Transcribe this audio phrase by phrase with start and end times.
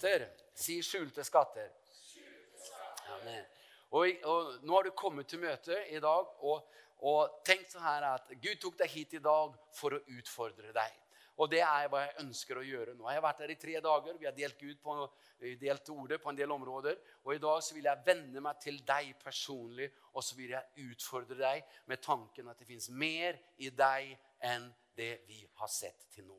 [0.00, 0.28] skatter.
[0.54, 1.68] Si skjulte skatter.
[3.20, 3.44] Amen.
[3.90, 6.70] Og, og, nå har du kommet til møte i dag og,
[7.04, 10.96] og tenk sånn her at Gud tok deg hit i dag for å utfordre deg.
[11.40, 13.08] Og det er hva jeg ønsker å gjøre nå.
[13.08, 14.16] Jeg har vært her i tre dager.
[14.20, 14.96] Vi har delt, Gud på,
[15.60, 16.96] delt ordet på en del områder.
[17.24, 20.86] Og i dag så vil jeg vende meg til deg personlig, og så vil jeg
[20.90, 24.14] utfordre deg med tanken at det fins mer i deg
[24.48, 26.38] enn det vi har sett til nå.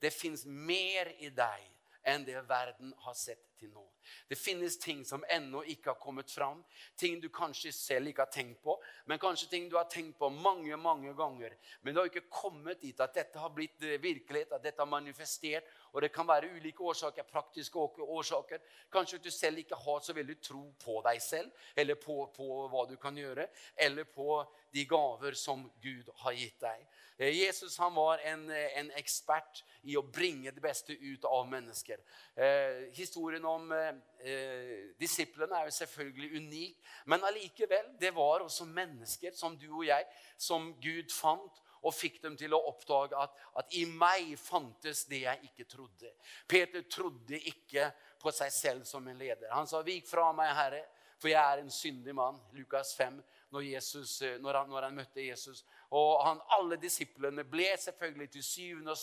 [0.00, 1.73] Det fins mer i deg
[2.04, 3.84] enn det verden har sett til nå.
[4.28, 6.60] Det finnes ting som ennå ikke har kommet fram.
[7.00, 8.76] Ting du kanskje selv ikke har tenkt på,
[9.08, 11.56] men kanskje ting du har tenkt på mange mange ganger.
[11.82, 14.90] Men du har ikke kommet dit at dette har blitt eh, virkelighet, at dette har
[14.90, 15.68] manifestert.
[15.94, 18.58] Og det kan være ulike årsaker, praktiske årsaker.
[18.92, 22.82] Kanskje du selv ikke har så veldig tro på deg selv, eller på, på hva
[22.90, 23.46] du kan gjøre,
[23.78, 24.42] eller på
[24.74, 26.86] de gaver som Gud har gitt deg.
[27.16, 31.46] Eh, Jesus han var en, eh, en, ekspert i å bringe det beste ut av
[31.46, 32.02] mennesker.
[32.34, 38.66] Eh, historien om eh, eh, disiplene er jo selvfølgelig unik, men allikevel, det var også
[38.66, 40.08] mennesker som du og jeg,
[40.38, 45.24] som Gud fant og fikk dem til å oppdage at, at, i meg fantes det
[45.26, 46.10] jeg ikke trodde.
[46.48, 47.90] Peter trodde ikke
[48.20, 49.50] på seg selv som en leder.
[49.52, 50.82] Han sa, 'Vik fra meg, Herre,
[51.20, 53.20] for jeg er en syndig mann.' Lukas 5,
[53.52, 55.64] når, Jesus, når, han, når han møtte Jesus.
[55.90, 59.02] Og han, alle disiplene ble selvfølgelig til syvende og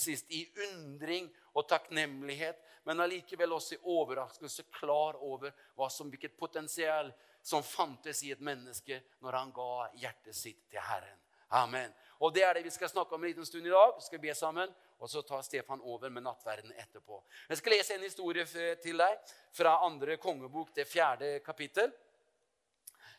[0.00, 5.52] sist i undring og takknemlighet, men allikevel også i overraskelse klar over
[5.90, 11.18] som, hvilket potensial som fantes i et menneske når han ga hjertet sitt til Herren.
[11.50, 11.92] Amen.
[12.20, 13.94] Og Det er det vi skal snakke om en liten stund i dag.
[13.96, 17.22] Vi skal be sammen, og Så tar Stefan over med nattverden etterpå.
[17.48, 18.44] Jeg skal lese en historie
[18.76, 19.18] til deg
[19.52, 21.92] fra andre kongebok, det fjerde kapittel.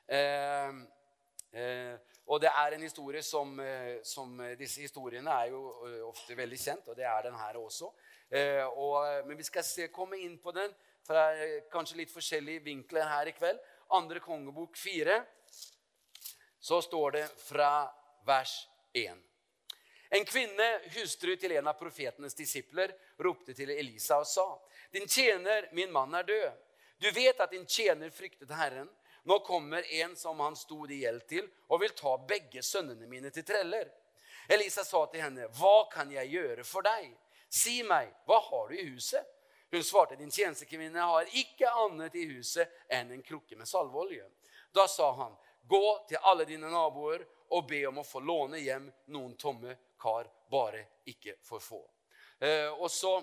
[0.08, 0.70] Eh,
[1.54, 1.98] eh,
[2.32, 6.38] og det er en historie som, eh, som, eh, Disse historiene er jo eh, ofte
[6.38, 7.92] veldig kjent, og det er den her også.
[8.76, 10.72] Og, men vi skal se, komme inn på den
[11.04, 11.34] fra
[11.72, 13.60] kanskje litt forskjellige vinkler her i kveld.
[13.92, 15.26] Andre kongebok fire.
[16.60, 17.92] Så står det fra
[18.24, 19.18] vers 1.
[20.10, 24.48] En kvinne, hustru til en av profetenes disipler, ropte til Elisa og sa.:
[24.92, 26.52] Din tjener, min mann, er død.
[26.98, 28.90] Du vet at din tjener fryktet Herren
[29.24, 33.30] nå kommer en som han stod i gjeld til, og vil ta begge sønnene mine
[33.30, 33.92] til treller.
[34.50, 37.18] Elisa sa til henne, 'Hva kan jeg gjøre for deg?'
[37.50, 39.28] 'Si meg, hva har du i huset?'
[39.72, 44.32] Hun svarte, 'Din tjenestekvinne har ikke annet i huset enn en krukke med salveolje.'
[44.74, 45.38] Da sa han,
[45.68, 50.30] 'Gå til alle dine naboer og be om å få låne hjem noen tomme kar,
[50.50, 51.88] bare ikke for få.'
[52.42, 53.20] Eh, og så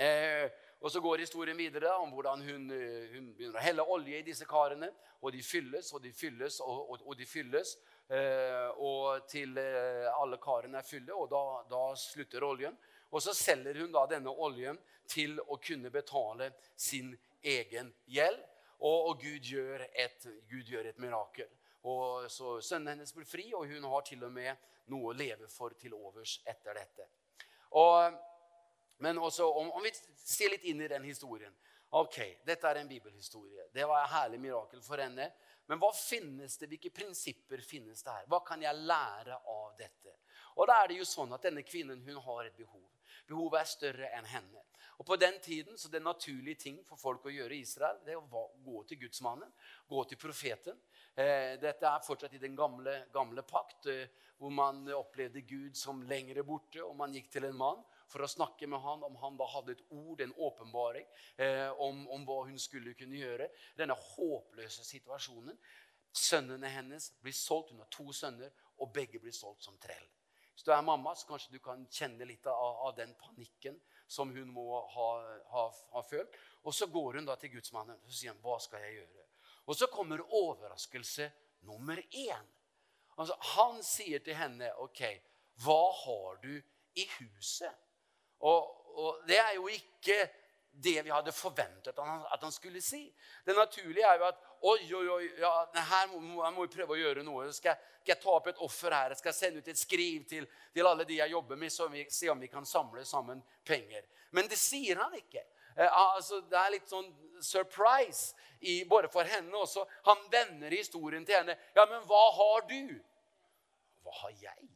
[0.00, 0.48] eh,
[0.80, 4.26] og Så går historien videre om hvordan hun, eh, hun, begynner å helle olje i
[4.26, 4.90] disse karene.
[5.24, 7.76] Og de fylles og de fylles og, og, og de fylles.
[8.08, 12.76] Eh, og til eh, alle karene er fylle, og da, da, slutter oljen.
[13.10, 18.44] Og så selger hun da denne oljen til å kunne betale sin egen gjeld.
[18.76, 21.48] Og, og Gud, gjør et, Gud gjør et mirakel.
[21.86, 25.46] Og så Sønnen hennes blir fri, og hun har til og med noe å leve
[25.50, 27.06] for til overs etter dette.
[27.78, 28.16] Og
[28.98, 31.52] men også om, om, vi ser litt inn i den historien
[31.96, 33.68] Ok, dette er en bibelhistorie.
[33.72, 35.28] Det var et herlig mirakel for henne.
[35.70, 38.26] Men hva finnes det, hvilke prinsipper finnes det her?
[38.30, 40.16] Hva kan jeg lære av dette?
[40.58, 42.82] Og da er det jo sånn at Denne kvinnen hun har et behov.
[43.30, 44.64] Behovet er større enn henne.
[44.98, 48.16] Og På den tiden så det naturlige ting for folk å gjøre i Israel, det
[48.16, 49.54] er å gå til gudsmannen,
[49.88, 50.78] gå til profeten.
[51.16, 56.02] Eh, dette er fortsatt i den gamle, gamle pakt, eh, hvor man opplevde Gud som
[56.04, 57.80] lengre borte, og man gikk til en mann
[58.12, 61.06] for å snakke med han om han da hadde et ord, en åpenbaring,
[61.40, 63.48] eh, om, om, hva hun skulle kunne gjøre.
[63.78, 65.56] Denne håpløse situasjonen.
[66.12, 67.72] Sønnene hennes blir solgt.
[67.72, 70.04] Hun har to sønner, og begge blir solgt som trell.
[70.52, 74.30] Hvis du er mamma, så kanskje du kan kjenne litt av, av den panikken som
[74.36, 75.08] hun må ha,
[75.52, 76.36] ha, ha, følt.
[76.64, 79.25] Og så går hun da til gudsmannen og sier han, 'Hva skal jeg gjøre?'
[79.66, 81.30] Og så kommer overraskelse
[81.66, 82.46] nummer én.
[83.16, 85.02] Altså, han sier til henne, 'OK,
[85.64, 86.60] hva har du
[86.94, 87.82] i huset?'
[88.38, 90.28] Og, og, det er jo ikke
[90.70, 93.14] det vi hadde forventet han, at han, skulle si.
[93.44, 97.00] Det naturlige er jo at oi, oi, oi, ja, her må, jeg må prøve å
[97.00, 97.48] gjøre noe.
[97.56, 99.14] Skal, skal jeg ta opp et offer her?
[99.14, 102.04] Jeg skal sende ut et skriv til, til alle de jeg jobber med, så vi
[102.12, 104.04] se om vi kan samle sammen penger.
[104.36, 105.46] Men det sier han ikke.
[105.76, 107.08] Eh, altså, det er litt sånn
[107.44, 109.84] surprise i, både for henne også.
[110.08, 111.56] Han vender historien til henne.
[111.76, 112.96] Ja, men hva har du?
[114.06, 114.68] Hva har jeg?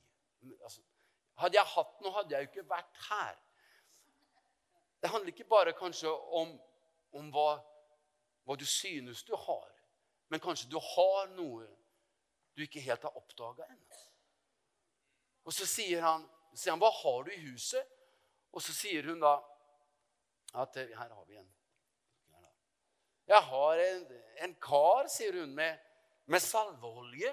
[0.60, 0.82] Altså,
[1.40, 3.38] hadde jeg hatt noe, hadde jeg jo ikke vært her.
[5.00, 6.52] Det handler ikke bare kanskje om,
[7.16, 7.48] om hva,
[8.44, 9.70] hva, du synes du har,
[10.28, 11.64] men kanskje du har noe
[12.56, 14.02] du ikke helt har oppdaga ennå.
[15.48, 17.96] Og så sier han, sier han, 'Hva har du i huset?'
[18.52, 19.38] Og så sier hun da
[20.54, 21.50] at eh, Her har vi en.
[23.30, 24.06] Jeg har en,
[24.42, 25.78] en kar, sier hun, med,
[26.26, 27.30] med salveolje.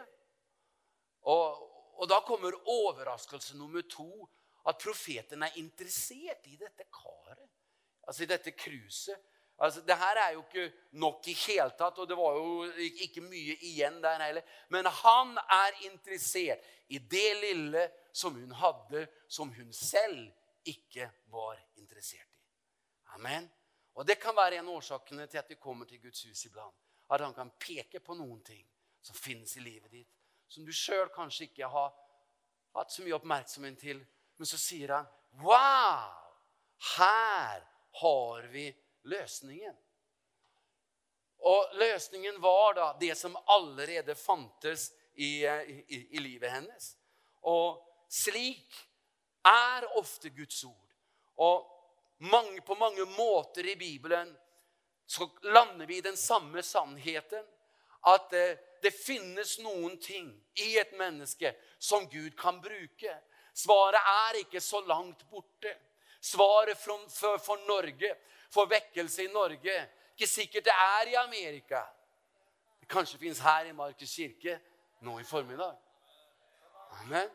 [1.25, 1.63] Og,
[1.97, 4.27] og da kommer overraskelse nummer to.
[4.67, 7.47] At profeten er interessert i dette karet.
[8.07, 9.17] Altså i dette kruset.
[9.57, 12.67] Altså, det her er jo ikke nok i hele tatt, og det var jo
[13.07, 14.45] ikke mye igjen der heller.
[14.69, 16.61] Men han er interessert
[16.93, 20.27] i det lille som hun hadde, som hun selv
[20.65, 22.26] ikke var interessert.
[23.15, 23.49] Amen.
[23.93, 26.75] Og Det kan være en av årsakene til at vi kommer til Guds hus iblant.
[27.09, 28.65] At han kan peke på noen ting
[29.01, 30.09] som finnes i livet ditt,
[30.47, 31.93] som du sjøl kanskje ikke har
[32.75, 34.03] hatt så mye oppmerksomhet til.
[34.37, 36.13] Men så sier han, 'Wow!
[36.97, 37.63] Her
[38.01, 39.77] har vi løsningen.
[41.39, 46.97] Og løsningen var da det som allerede fantes i, i, i livet hennes.
[47.41, 48.75] Og slik
[49.45, 50.93] er ofte Guds ord.
[51.37, 51.76] Og
[52.17, 54.37] mange, på mange måter i Bibelen
[55.07, 57.45] så lander vi i den samme sannheten.
[58.01, 60.29] At eh, det finnes noen ting
[60.61, 63.13] i et menneske som Gud kan bruke.
[63.53, 65.73] Svaret er ikke så langt borte.
[66.21, 68.15] Svaret for, for, for Norge
[68.49, 69.75] for vekkelse i Norge.
[70.15, 71.81] Ikke sikkert det er i Amerika.
[72.79, 74.59] Det kanskje fins her i Markus kirke
[75.05, 75.75] nå i formiddag.
[77.01, 77.29] Amen.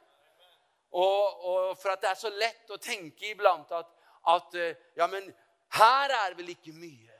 [0.92, 3.92] Og, og, for at det er så lett å tenke iblant at,
[4.30, 5.26] at eh, ja, men
[5.78, 7.18] her er vel ikke mye.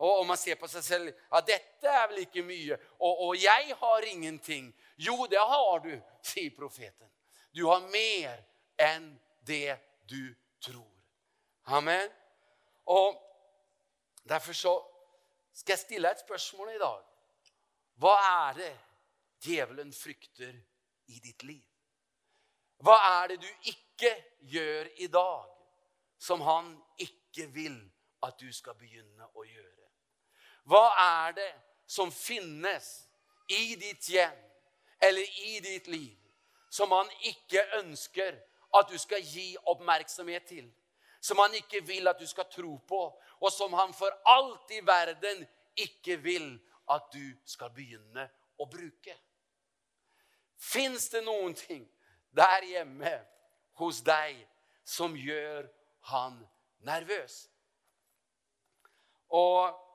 [0.00, 2.78] Og, og man ser på seg selv ja, dette er vel ikke mye.
[2.98, 4.70] Og, og jeg har ingenting.
[4.96, 5.92] Jo, det har du,
[6.24, 7.08] sier profeten.
[7.52, 8.38] Du har mer
[8.80, 9.10] enn
[9.46, 9.76] det
[10.08, 10.30] du
[10.62, 10.86] tror.
[11.76, 12.08] Amen.
[12.90, 13.18] Og
[14.30, 14.74] Derfor så
[15.52, 17.00] skal jeg stille et spørsmål i dag.
[17.98, 18.14] Hva
[18.48, 18.74] er det
[19.42, 20.52] djevelen frykter
[21.06, 21.64] i ditt liv?
[22.80, 24.12] Hva er det du ikke
[24.52, 25.48] gjør i dag,
[26.20, 27.78] som han ikke vil
[28.22, 29.88] at du skal begynne å gjøre?
[30.68, 31.52] Hva er det
[31.90, 32.90] som finnes
[33.50, 34.36] i ditt hjem
[35.00, 36.18] eller i ditt liv,
[36.70, 38.36] som han ikke ønsker
[38.78, 40.68] at du skal gi oppmerksomhet til?
[41.20, 43.00] som han ikke vil at du skal tro på,
[43.40, 45.44] og som han for alt i verden
[45.76, 46.54] ikke vil
[46.90, 48.24] at du skal begynne
[48.60, 49.14] å bruke.
[50.56, 51.84] Fins det noen ting
[52.36, 53.12] der hjemme
[53.80, 54.36] hos deg
[54.84, 55.68] som gjør
[56.12, 56.40] han
[56.86, 57.44] nervøs?
[59.36, 59.86] Og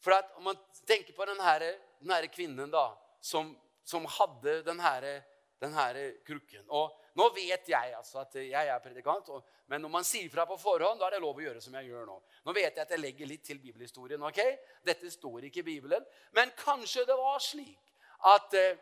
[0.00, 0.56] for at Om man
[0.86, 2.86] tenker på denne, kvinnen da,
[3.20, 3.52] som,
[3.84, 5.12] som hadde denne,
[5.60, 10.06] denne krukken og Nå vet jeg altså at jeg er predikant, og men når man
[10.06, 12.16] sier fra på forhånd, da er det lov å gjøre som jeg gjør nå.
[12.46, 14.22] Nå vet jeg at jeg legger litt til bibelhistorien.
[14.26, 14.40] ok?
[14.82, 16.06] Dette står ikke i Bibelen.
[16.34, 17.92] Men kanskje det var slik
[18.26, 18.80] at eh,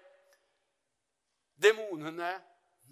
[1.60, 2.30] demonene,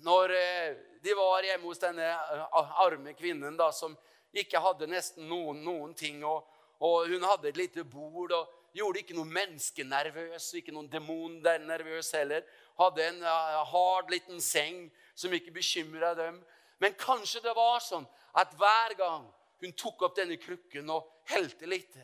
[0.05, 3.97] når eh, de var hjemme hos denne eh, arme kvinnen da, som
[4.37, 6.47] ikke hadde nesten noen, noen ting, og,
[6.81, 11.39] og, hun hadde et lite bord og gjorde ikke noen menneske nervøs, ikke noen demon
[11.41, 12.45] nervøs heller.
[12.77, 14.83] Hadde en uh, hard liten seng
[15.17, 16.43] som ikke bekymra dem.
[16.83, 18.05] Men kanskje det var sånn
[18.37, 19.25] at hver gang
[19.65, 21.97] hun tok opp denne krukken og helte litt,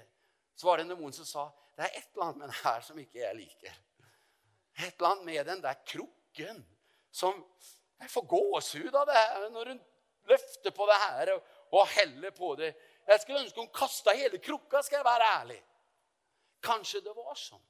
[0.56, 2.82] så var det en demon som sa det er et eller annet med den her
[2.84, 3.76] som ikke jeg liker.
[4.80, 6.64] Et eller annet med den der krukken
[7.12, 7.44] som
[8.02, 9.82] Jeg får gåsehud av det her når hun
[10.30, 11.44] løfter på det her og,
[11.78, 12.72] og heller på det.
[13.08, 15.60] Jeg skulle ønske hun kasta hele krukka, skal jeg være ærlig.
[16.62, 17.62] Kanskje det var sånn.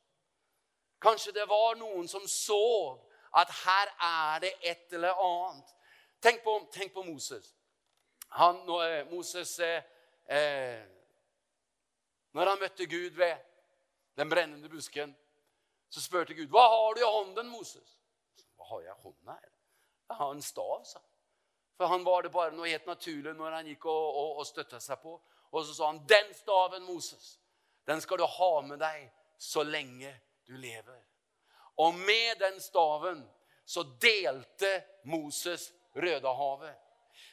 [1.02, 2.62] Kanskje det var noen som så
[3.36, 5.78] at her er det et eller annet
[6.22, 7.48] Tenk på, tenk på Moses.
[8.38, 8.60] Han,
[9.10, 9.82] Moses eh,
[10.30, 10.84] eh,
[12.30, 13.40] Når han møtte Gud ved
[14.16, 15.16] den brennende busken,
[15.90, 17.98] så spurte Gud, 'Hva har du i hånden, Moses?'
[18.56, 19.51] 'Hva har jeg i her?'
[20.20, 21.00] En stav', sa.
[21.76, 24.80] For han var det bare noe helt naturlig når han gikk og, og, og støtta
[24.80, 25.16] seg på.
[25.52, 27.38] Og så sa han, 'Den staven, Moses,
[27.86, 30.12] den skal du ha med deg så lenge
[30.46, 31.02] du lever.'
[31.76, 33.24] Og med den staven
[33.64, 36.76] så delte Moses Rødehavet.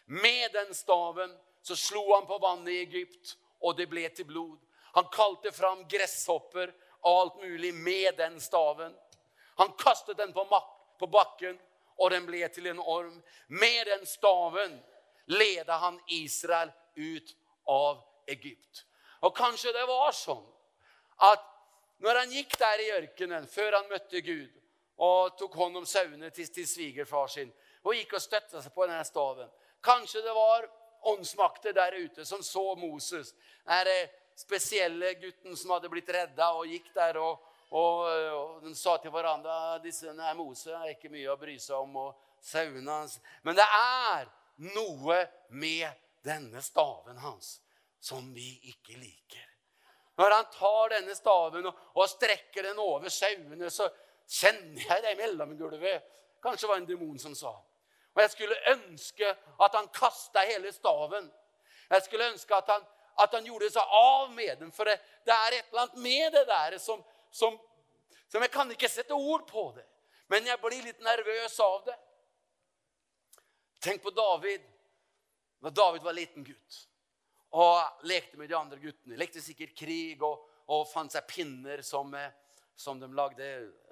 [0.06, 4.58] Med den staven så slo han på vannet i Egypt, og det ble til blod.
[4.96, 6.72] Han kalte fram gresshopper
[7.02, 8.96] og alt mulig med den staven.
[9.60, 10.46] Han kastet den på,
[11.00, 11.60] på bakken,
[12.00, 13.18] og den ble til en orm.
[13.48, 14.78] Med den staven
[15.30, 17.36] ledde han Israel ut
[17.70, 18.86] av Egypt.
[19.22, 20.46] Og kanskje det var sånn
[21.28, 21.44] at
[22.00, 24.56] når han gikk der i ørkenen før han møtte Gud
[25.04, 27.52] og tok hånd om sauene til, til svigerfar sin,
[27.84, 29.52] og gikk og støtta seg på denne staven.
[29.84, 30.68] Kanskje det var
[31.12, 33.34] åndsmakter der ute som så Moses,
[33.68, 37.40] den spesielle gutten som hadde blitt redda, og gikk der og,
[37.70, 41.78] og, og de sa til hverandre disse nei, Mose er ikke mye å bry seg
[41.78, 41.96] om.
[42.08, 43.20] og sauene hans.
[43.42, 44.30] Men det er
[44.76, 45.90] noe med
[46.26, 47.60] denne staven hans
[48.00, 49.46] som vi ikke liker.
[50.20, 53.88] Når han tar denne staven og, og strekker den over sauene, så
[54.28, 56.08] kjenner jeg det i mellomgulvet.
[56.44, 57.54] Kanskje det var en demon som sa.
[58.16, 61.30] Og jeg skulle ønske at han kasta hele staven.
[61.90, 62.84] Jeg skulle ønske at han,
[63.20, 64.74] at han gjorde seg av med den.
[64.76, 64.98] For det,
[65.28, 67.58] det, er et eller annet med det der som, som,
[68.28, 69.86] som Jeg kan ikke sette ord på det.
[70.30, 71.96] Men jeg blir litt nervøs av det.
[73.80, 74.66] Tenk på David
[75.60, 76.86] da David var liten gutt
[77.50, 79.18] og lekte med de andre guttene.
[79.18, 82.30] Lekte sikkert krig og, og fant seg pinner som, eh,
[82.78, 83.48] som de lagde,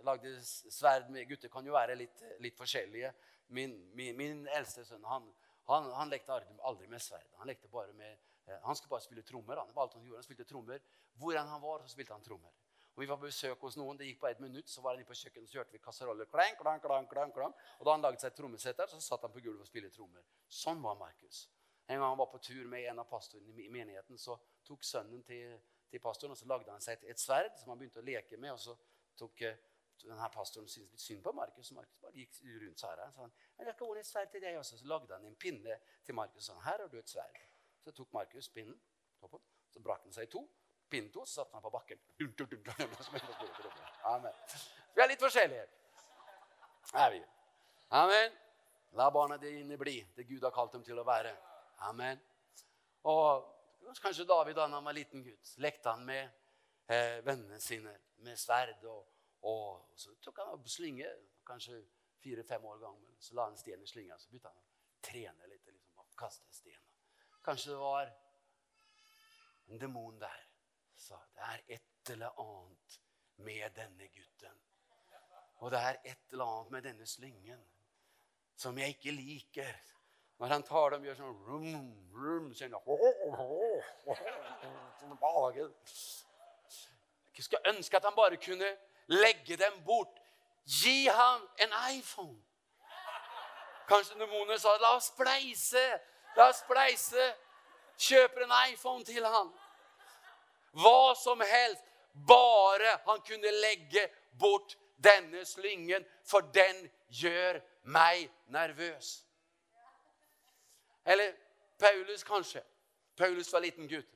[0.05, 1.25] lagde, sverd med.
[1.27, 3.11] Gutter kan jo være litt, litt forskjellige.
[3.57, 5.25] Min, min, min, eldste sønn han,
[5.71, 7.27] han, han lekte aldri med sverd.
[7.41, 9.63] Han lekte bare med, eh, han skulle bare spille trommer.
[9.63, 10.85] Han, alt han gjorde, han spilte trommer.
[11.17, 12.53] Hvor han var, så spilte han trommer.
[12.97, 13.97] Og Vi var på besøk hos noen.
[13.97, 16.25] Det gikk på ett minutt, så var han inne på kjøkkenet, så hørte vi kasseroller.
[16.31, 17.53] Klang, klang, klang, klang, klang.
[17.77, 20.25] Og da han laget seg trommesetter, så satt han på gulvet og spilte trommer.
[20.49, 21.43] Sånn var Markus.
[21.85, 24.33] En gang han var på tur med en av pastorene i menigheten, så
[24.65, 25.53] tok sønnen til,
[25.91, 28.41] til, pastoren og så lagde han seg et, et, sverd som han begynte å leke
[28.41, 28.57] med.
[28.57, 28.73] og så
[29.21, 29.61] tok uh,
[30.01, 31.71] denne Pastoren syntes litt synd på Markus.
[31.77, 33.05] Markus bare gikk rundt så her.
[33.13, 34.81] Så han, jeg skal et sverd til deg også.
[34.81, 36.49] Så lagde han en pinne til Markus.
[36.49, 37.39] sa, her har du et sverd.
[37.85, 38.81] Så tok Markus pinnen,
[39.69, 40.47] så brakk den seg i to.
[40.89, 41.99] Pinnen to, så satte han på bakken.
[44.03, 44.33] Amen.
[44.95, 45.67] Vi er litt forskjellige.
[46.93, 47.21] Er vi.
[47.89, 48.37] Amen.
[48.95, 51.35] La barna dine bli det Gud har kalt dem til å være.
[51.89, 52.21] Amen.
[53.03, 53.53] Og
[54.01, 56.25] Kanskje David da han var liten gutt, lekte han med
[56.91, 57.93] eh, vennene sine
[58.25, 58.83] med sverd.
[58.83, 59.05] Og,
[59.47, 61.07] og, så tok han opp slinge,
[61.47, 61.79] kanskje
[62.23, 63.13] fire-fem år gammel.
[63.19, 65.63] Så la han sten i slynga, så begynte han å trene litt.
[65.71, 66.83] liksom, og kaste sten.
[67.45, 68.11] Kanskje det var
[69.67, 70.46] en demon der
[70.97, 72.99] sa det er et eller annet
[73.37, 74.61] med denne gutten.
[75.57, 77.61] Og det er et eller annet med denne slyngen
[78.57, 79.75] som jeg ikke liker.
[80.37, 81.77] Når han tar dem, gjør sånn rum,
[82.13, 82.73] rum, sånn
[87.33, 88.69] Jeg skulle ønske at han bare kunne
[89.07, 90.21] legge dem bort.
[90.65, 92.37] Gi ham en iPhone.
[93.87, 95.85] Kanskje demonen sa la oss spleise.
[96.35, 97.29] La oss spleise.
[97.97, 99.53] Kjøper en iPhone til han.
[100.71, 101.83] Hva som helst.
[102.27, 104.07] Bare han kunne legge
[104.39, 106.79] bort denne slyngen, for den
[107.13, 109.19] gjør meg nervøs.
[111.05, 111.35] Eller
[111.79, 112.63] Paulus, kanskje.
[113.17, 114.09] Paulus var liten gutt.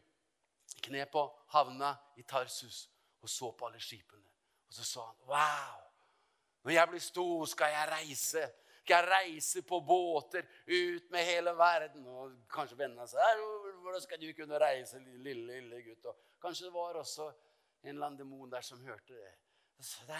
[0.81, 2.87] Kne på havna i Tarsus
[3.21, 4.25] og så på alle skipene.
[4.67, 5.81] Og så sa han, 'Wow,
[6.63, 11.51] når jeg blir stor, skal jeg reise.' Skal jeg reise på båter ut med hele
[11.57, 12.07] verden?
[12.07, 13.17] Og kanskje vennene sa,
[13.81, 17.31] 'Hvordan skal du kunne reise, lille, lille gutt?' Og Kanskje det var også
[17.83, 19.33] en eller annen demon der som hørte det.
[19.81, 20.15] Så det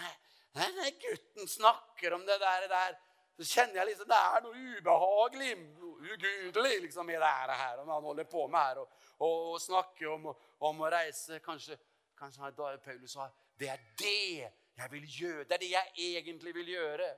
[0.54, 2.96] er, gutten snakker om det der, der,
[3.36, 7.78] så kjenner jeg liksom det er noe ubehagelig, noe ugudelig liksom, i det her.
[7.78, 10.26] Om han holder på med her og, og, og snakker om,
[10.58, 11.38] om, å reise.
[11.44, 11.78] Kanskje,
[12.18, 12.52] kanskje
[12.84, 13.28] Paulus sa
[13.58, 15.44] det er det jeg vil gjøre.
[15.44, 17.08] Det er det jeg egentlig vil gjøre.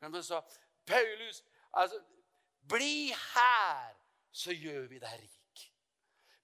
[0.00, 0.42] Men så,
[0.86, 2.00] Paulus, altså,
[2.68, 3.94] bli her,
[4.32, 5.41] så gjør vi deg rik.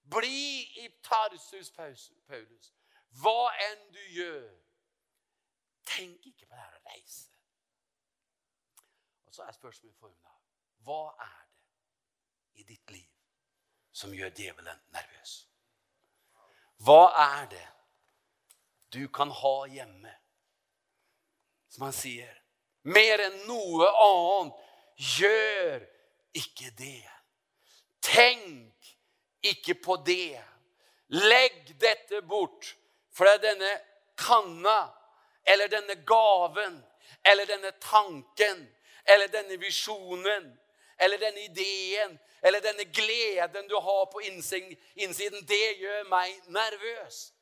[0.09, 2.73] Bli i Tarsus, Paulus.
[3.21, 4.49] Hva enn du gjør,
[5.89, 7.29] tenk ikke på det her å reise.
[9.27, 10.35] Og så er spørsmålet i formiddag
[10.87, 13.09] hva er det i ditt liv
[13.91, 15.33] som gjør djevelen nervøs?
[16.85, 17.65] Hva er det
[18.95, 20.13] du kan ha hjemme
[21.69, 22.35] som han sier
[22.89, 24.59] Mer enn noe annet,
[25.19, 25.83] gjør
[26.39, 27.03] ikke det.
[27.99, 28.78] Tenk
[29.41, 30.41] ikke på det.
[31.07, 32.75] Legg dette bort.
[33.11, 33.71] For det er denne
[34.19, 34.79] kanna
[35.43, 36.77] eller denne gaven
[37.23, 38.67] eller denne tanken
[39.05, 40.51] eller denne visjonen
[40.99, 47.33] eller denne ideen eller denne gleden du har på innsiden, det gjør meg nervøs.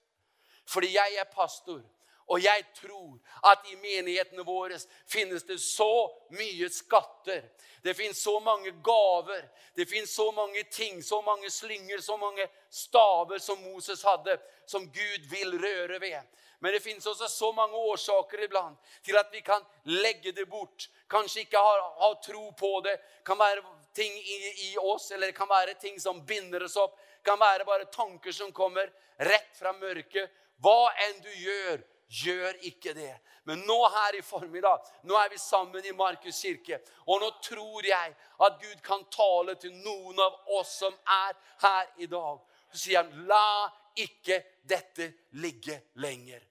[0.66, 1.82] Fordi jeg er pastor.
[2.28, 4.76] Og jeg tror at i menighetene våre
[5.08, 7.46] finnes det så mye skatter.
[7.84, 12.48] Det finnes så mange gaver, det finnes så mange ting, så mange slynger, så mange
[12.70, 16.20] staver som Moses hadde, som Gud vil røre ved.
[16.60, 20.90] Men det finnes også så mange årsaker iblant til at vi kan legge det bort.
[21.10, 22.98] Kanskje ikke ha, ha tro på det.
[23.24, 23.62] kan være
[23.94, 24.38] ting i,
[24.72, 26.98] i oss, eller det kan være ting som binder oss opp.
[27.24, 30.32] kan være bare tanker som kommer rett fra mørket.
[30.58, 33.14] Hva enn du gjør, Gjør ikke det.
[33.44, 36.80] Men nå her i formiddag nå er vi sammen i Markus kirke.
[37.08, 38.16] Og nå tror jeg
[38.48, 42.40] at Gud kan tale til noen av oss som er her i dag.
[42.72, 43.68] Så sier han, la
[44.00, 45.12] ikke dette
[45.42, 46.44] ligge lenger.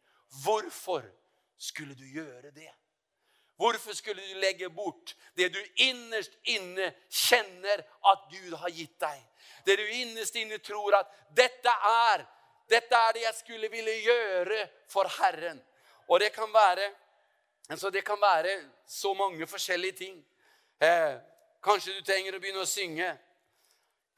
[0.45, 1.05] Hvorfor
[1.57, 2.73] skulle du gjøre det?
[3.57, 9.23] Hvorfor skulle du legge bort det du innerst inne kjenner at Gud har gitt deg?
[9.65, 12.27] Det du innerst inne tror at dette er,
[12.71, 15.61] dette er det jeg skulle ville gjøre for Herren.
[16.09, 16.91] Og det kan være,
[17.71, 20.17] altså det kan være så mange forskjellige ting.
[20.81, 21.15] Eh,
[21.63, 23.11] kanskje du trenger å begynne å synge.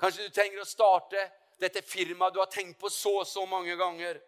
[0.01, 4.21] Kanskje du trenger å starte dette firmaet du har tenkt på så så mange ganger.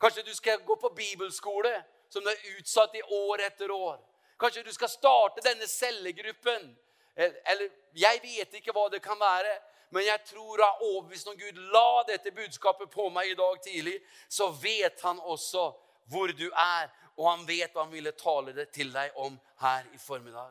[0.00, 1.72] Kanskje du skal gå på bibelskole,
[2.08, 3.98] som du er utsatt i år etter år.
[4.38, 6.72] Kanskje du skal starte denne cellegruppen.
[7.16, 9.54] Eller jeg vet ikke hva det kan være.
[9.94, 13.60] Men jeg tror og er overbevist om Gud la dette budskapet på meg i dag
[13.62, 13.94] tidlig,
[14.28, 15.68] så vet han også
[16.10, 19.86] hvor du er, og han vet hva han ville tale det til deg om her
[19.94, 20.50] i formiddag.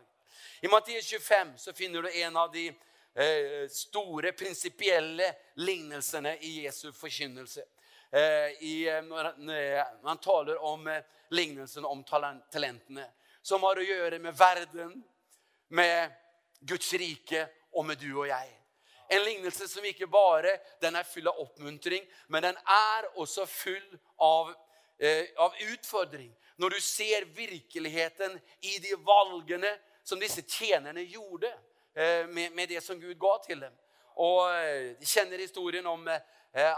[0.64, 2.70] I Mattias 25 så finner du en av de
[3.16, 7.64] Eh, store prinsipielle lignelsene i Jesu forkynnelse.
[8.12, 8.20] Eh,
[8.64, 13.06] I, eh, når han taler om lignelsen om talentene,
[13.42, 15.04] som har å gjøre med verden,
[15.68, 16.10] med
[16.60, 18.50] Guds rike og med du og jeg.
[19.14, 23.98] En lignelse som ikke bare den er full av oppmuntring, men den er også full
[24.18, 24.54] av,
[25.00, 26.32] eh, av utfordring.
[26.58, 31.54] Når du ser virkeligheten i de valgene som disse tjenerne gjorde.
[31.96, 33.74] Eh, med, med, det som Gud ga til dem.
[34.16, 36.20] Og eh, De kjenner historien om eh,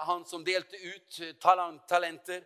[0.08, 2.44] han som delte ut talenter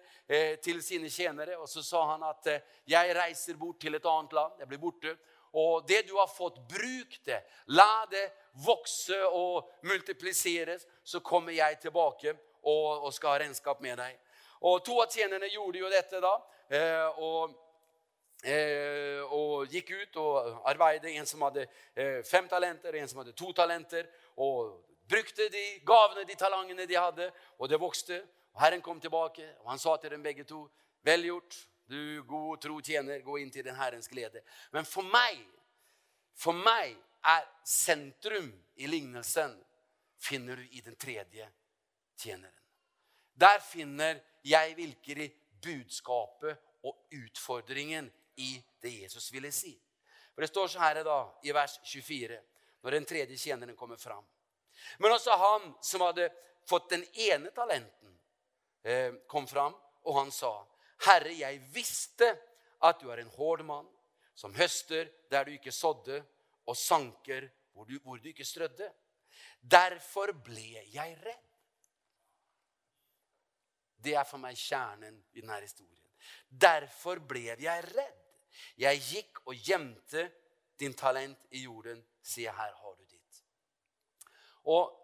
[0.63, 1.57] til sine tjenere.
[1.57, 2.47] Og så sa han at
[2.85, 4.59] 'jeg reiser bort til et annet land'.
[4.59, 5.17] Jeg blir borte.
[5.53, 7.39] Og det du har fått, bruk det.
[7.67, 8.25] La det
[8.65, 10.85] vokse og multipliseres.
[11.03, 14.19] Så kommer jeg tilbake og, og skal ha regnskap med deg.
[14.61, 16.35] Og To av tjenerne gjorde jo dette da.
[17.17, 17.57] og
[18.43, 21.11] Eh, og gikk ut og arbeidet.
[21.11, 21.65] En som hadde
[21.95, 24.07] eh, fem talenter, en som hadde to talenter.
[24.39, 24.77] Og
[25.09, 28.21] brukte de gavene, de talentene de hadde, og det vokste.
[28.55, 30.69] Og Herren kom tilbake, og han sa til dem begge to,
[31.03, 31.55] 'Vel gjort,
[31.89, 35.41] du god tro tjener, gå inn til den Herrens glede.' Men for meg,
[36.35, 39.57] for meg er sentrum i lignelsen
[40.19, 41.49] finner du i den tredje
[42.17, 42.55] tjeneren.
[43.33, 45.31] Der finner jeg virkelig
[45.63, 49.73] budskapet og utfordringen i det Jesus ville si.
[50.33, 52.39] For Det står så her da, i vers 24,
[52.81, 54.25] når den tredje tjeneren kommer fram.
[54.99, 56.29] Men også han som hadde
[56.67, 58.19] fått den ene talenten,
[58.83, 60.53] eh, kom fram, og han sa,
[60.99, 62.27] 'Herre, jeg visste
[62.83, 63.87] at du er en hård mann,
[64.35, 66.23] som høster der du ikke sådde,
[66.65, 68.93] og sanker hvor du, hvor du ikke strødde.
[69.61, 71.45] Derfor ble jeg redd.'
[74.03, 76.05] Det er for meg kjernen i denne historien.
[76.47, 78.21] Derfor ble jeg redd.
[78.79, 80.29] Jeg gikk og gjemte
[80.79, 83.41] din talent i jorden, sier her har du ditt.
[84.71, 84.95] Og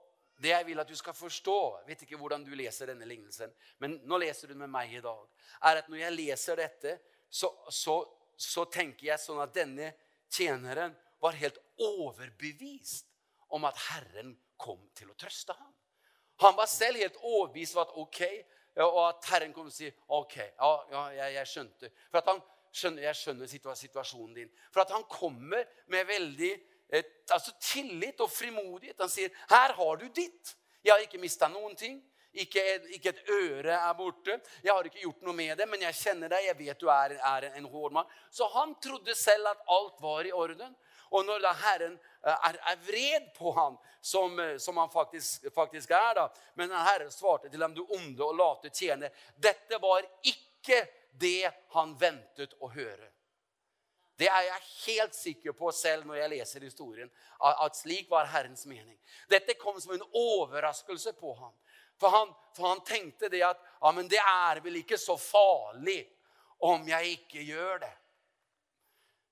[0.41, 3.53] det jeg vil at du skal forstå, jeg vet ikke hvordan du leser denne lignelsen,
[3.83, 5.21] men nå leser du med meg i dag,
[5.69, 6.97] er at når jeg leser dette,
[7.29, 8.01] så, så,
[8.37, 9.93] så tenker jeg sånn at denne
[10.31, 13.07] tjeneren var helt overbevist
[13.55, 15.71] om at Herren kom til å trøste ham.
[16.43, 18.21] Han var selv helt overbevist om at ok,
[18.83, 21.91] og at Herren kom til å si ok, ja, ja jeg, jeg skjønte.
[22.09, 22.41] For at han
[22.75, 24.49] skjønner, jeg skjønner situasjonen din.
[24.73, 26.51] For at han kommer med veldig
[26.89, 28.99] et, altså tillit og frimodighet.
[28.99, 30.55] Han sier, 'Her har du ditt.
[30.83, 32.03] Jeg har ikke mista noen ting.'
[32.35, 34.33] Ikke ikke et, øre er borte.
[34.63, 36.43] Jeg har ikke gjort noe med det, men jeg kjenner deg.
[36.49, 38.09] Jeg vet du er, er en hård mann.
[38.29, 40.75] Så han trodde selv at alt var i orden.
[41.15, 45.47] Og når da Herren eh, er, er vred på ham, som, eh, som han faktisk,
[45.55, 46.27] faktisk, er, da,
[46.59, 50.81] men Herren svarte til ham, du onde og late tjener, dette var ikke
[51.15, 53.13] det han ventet å høre.
[54.15, 57.09] Det er jeg helt sikker på selv når jeg leser historien.
[57.39, 58.95] At slik var Herrens mening.
[59.29, 61.51] Dette kom som en overraskelse på ham.
[61.99, 66.01] For han, for han tenkte det at ja, men det er vel ikke så farlig
[66.63, 67.93] om jeg ikke gjør det.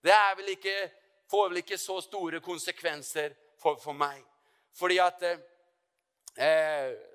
[0.03, 0.75] Det vel ikke,
[1.31, 4.19] får vel ikke så store konsekvenser for, for meg.
[4.75, 5.49] Fordi at eh,
[6.37, 7.09] eh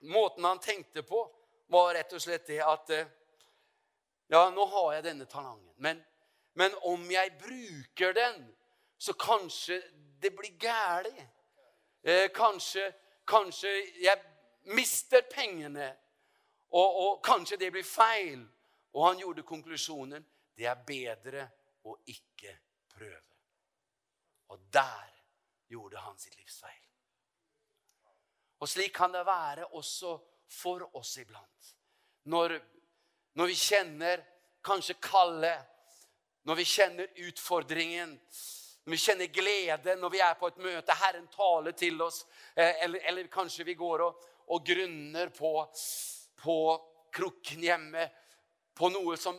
[0.00, 1.18] Måten han tenkte på,
[1.66, 3.08] var rett og slett det at eh,
[4.30, 5.72] ja, nå har jeg denne talangen.
[5.82, 5.98] Men,
[6.58, 8.40] men om jeg bruker den,
[8.98, 9.78] så kanskje
[10.18, 11.26] det blir gæli.
[12.02, 12.92] Eh, kanskje,
[13.26, 13.70] kanskje
[14.02, 14.18] jeg
[14.74, 15.92] mister pengene,
[16.70, 18.42] og, og kanskje det blir feil.
[18.92, 20.24] Og han gjorde konklusjonen
[20.58, 21.44] det er bedre
[21.86, 22.56] å ikke
[22.90, 23.36] prøve.
[24.50, 25.12] Og der
[25.70, 26.84] gjorde han sitt livsfeil.
[28.58, 30.16] Og slik kan det være også
[30.50, 31.74] for oss iblant.
[32.24, 32.56] Når
[33.38, 34.22] når vi kjenner
[34.66, 35.66] kanskje kallet,
[36.42, 38.14] når vi kjenner utfordringen,
[38.84, 42.22] når vi kjenner glede når vi er på et møte, Herren taler til oss,
[42.54, 45.52] eh, eller, eller kanskje vi går og, og grunner på,
[46.42, 46.58] på
[47.12, 48.08] krukken hjemme,
[48.74, 49.36] på noe som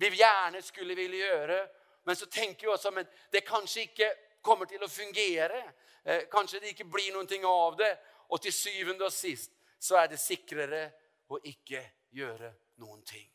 [0.00, 1.60] vi gjerne skulle ville gjøre.
[2.04, 4.10] Men så tenker vi også men det kanskje ikke
[4.42, 5.62] kommer til å fungere.
[6.04, 7.92] Eh, kanskje det ikke blir noe av det.
[8.30, 10.84] Og til syvende og sist så er det sikrere
[11.30, 11.82] å ikke
[12.16, 13.28] gjøre noen ting.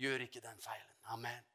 [0.00, 0.94] Gjør ikke den feilen.
[1.12, 1.51] Amen.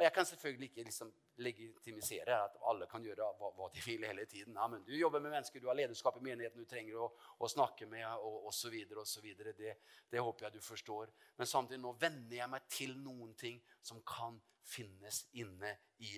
[0.00, 1.10] Og Jeg kan selvfølgelig ikke liksom
[1.44, 4.54] legitimisere at alle kan gjøre hva, hva, de vil hele tiden.
[4.56, 7.50] Ja, men du jobber med mennesker, du har lederskap i menigheten du trenger å, å
[7.52, 8.78] snakke med og osv.
[8.88, 9.74] Det,
[10.08, 11.12] det håper jeg du forstår.
[11.36, 16.16] Men samtidig nå venner jeg meg til noen ting som kan finnes inne i,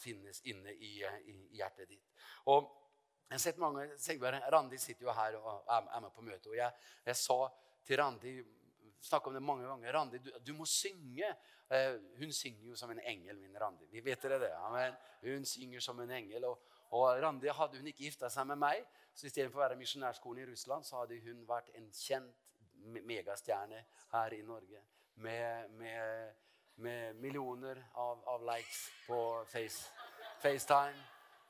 [0.00, 2.08] finnes inne i, i, i hjertet ditt.
[2.48, 2.64] Og
[3.28, 3.90] jeg har sett mange,
[4.56, 6.48] Randi sitter jo her og er med på møte.
[6.48, 7.42] og jeg, jeg sa
[7.84, 8.38] til Randi
[9.00, 9.92] snakka om det mange ganger.
[9.92, 11.30] Randi, du, du må synge.
[11.68, 13.86] Eh, hun synger jo som en engel, min Randi.
[13.92, 14.54] Vi vet dere det?
[14.56, 14.94] Amen.
[15.20, 16.44] hun synger som en engel.
[16.44, 20.42] Og, og Randi hadde hun ikke gifta seg med meg, så istedenfor å være misjonærskolen
[20.42, 22.46] i Russland, så hadde hun vært en kjent
[23.04, 23.82] megastjerne
[24.14, 24.80] her i Norge.
[25.14, 26.34] Med, med,
[26.76, 29.90] med millioner av, av, likes på face,
[30.40, 31.06] FaceTime.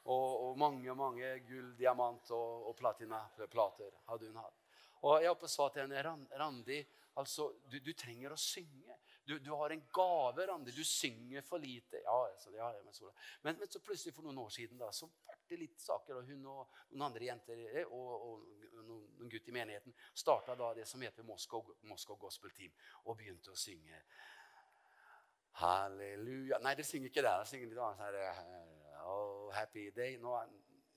[0.09, 4.63] Og, og, mange mange gull, diamant og, og platinaplater hadde hun hatt.
[5.05, 6.03] Og jeg oppe sa til henne
[6.41, 6.81] Randi,
[7.19, 8.95] Altså, du, du trenger å synge.
[9.29, 10.73] Du, du, har en gave, Randi.
[10.73, 12.01] Du synger for lite.
[12.05, 13.11] Ja, så, ja men, så,
[13.43, 16.17] men, men, så plutselig for noen år siden da, så ble det litt saker.
[16.17, 18.47] og Hun og noen andre jenter og, og,
[18.79, 22.73] og noen, gutter i menigheten starta da det som heter Moscow, Moscow Gospel Team,
[23.05, 24.01] og begynte å synge.
[25.61, 27.29] Halleluja Nei, dere synger ikke det.
[27.29, 28.19] Dere synger litt annet.
[28.23, 30.17] Eh, oh, happy day.
[30.25, 30.33] Nå,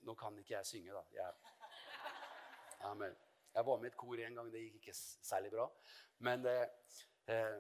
[0.07, 1.03] nå, kan ikke jeg synge, da.
[1.19, 3.19] Jeg, Amen.
[3.51, 4.55] Jeg var med i et kor en gang.
[4.55, 5.67] Det gikk ikke særlig bra.
[6.23, 6.95] Men, eh,
[7.35, 7.59] eh,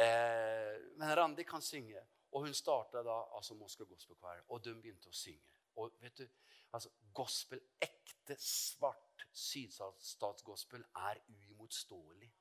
[0.00, 2.02] eh, men Randi kan synge.
[2.34, 5.54] Og hun starta da altså Moskva Gospel Choir, og de begynte å synge.
[5.78, 6.26] Og vet du,
[6.74, 12.32] altså Gospel, ekte, svart sydstatsgospel er uimotståelig.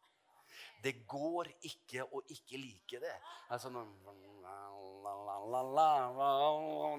[0.83, 3.13] Det går ikke å ikke like det.
[3.53, 3.85] Altså, når,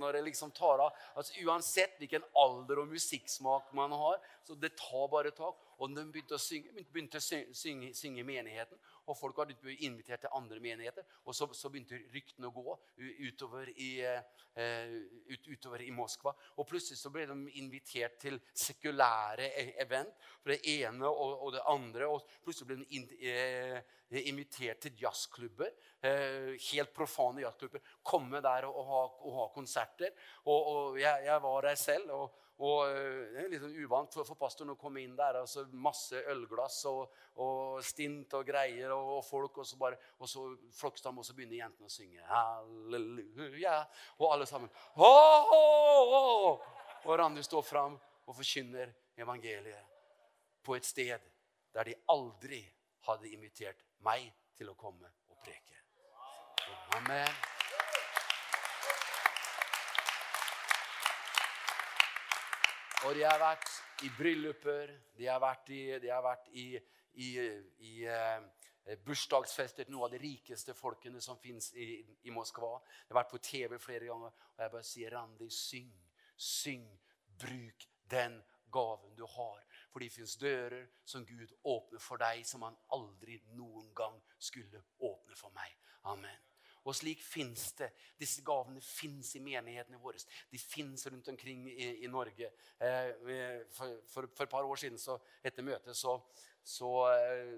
[0.01, 4.73] når det liksom tar av altså, Uansett hvilken alder og musikksmak man har, så det
[4.81, 5.61] tar bare tak.
[5.79, 8.81] Og de begynte å synge, begynte å synge, synge i menigheten.
[9.07, 11.05] Og folk var invitert til andre menigheter.
[11.25, 12.77] Og så, så begynte ryktene å gå
[13.29, 14.95] utover i, uh,
[15.29, 16.35] ut, utover i, Moskva.
[16.59, 20.15] Og plutselig så ble de invitert til sekulære e, event.
[20.43, 22.09] For det ene og, og det andre.
[22.09, 25.75] Og plutselig ble de in, uh, invitert til jazzklubber.
[26.05, 27.85] Uh, helt profane jazzklubber.
[28.03, 30.17] Komme der og, og, ha, og ha, konserter.
[30.49, 32.17] Og jeg, jeg, var der selv.
[32.17, 35.41] og og eh, Det er litt sånn uvant for, for pastoren å komme inn der.
[35.41, 39.59] altså Masse ølglass og, og stint og greier og, og folk.
[39.59, 40.47] Og så, bare, og så
[40.79, 43.81] Flokkstam, og så begynner jentene å synge halleluja.
[44.21, 46.71] Og alle sammen oh, oh, oh.
[47.05, 49.91] Og Randi står fram og forkynner evangeliet
[50.65, 51.27] på et sted
[51.75, 52.63] der de aldri
[53.09, 55.83] hadde invitert meg til å komme og preke.
[56.97, 57.54] Amen.
[63.05, 63.69] Og de har vært
[64.07, 66.71] i brylluper, de har vært i, har vært i,
[67.21, 67.27] i,
[67.85, 72.79] i eh, bursdagsfester til noen av de rikeste folkene som fins i, i, Moskva.
[73.05, 74.33] De har vært på TV flere ganger.
[74.55, 75.93] Og jeg bare sier, Randi, syng,
[76.37, 76.89] syng.
[77.45, 78.39] Bruk den
[78.73, 79.61] gaven du har.
[79.93, 84.81] For det fins dører som Gud åpner for deg, som han aldri noen gang skulle
[85.05, 85.77] åpne for meg.
[86.09, 86.54] Amen.
[86.85, 87.91] Og slik fins det.
[88.21, 90.21] Disse gavene fins i menighetene våre.
[90.51, 92.51] De fins rundt omkring i, i Norge.
[92.81, 93.11] Eh,
[93.73, 96.19] for, for, for, et par år siden, så, etter møtet, så,
[96.61, 97.57] så eh,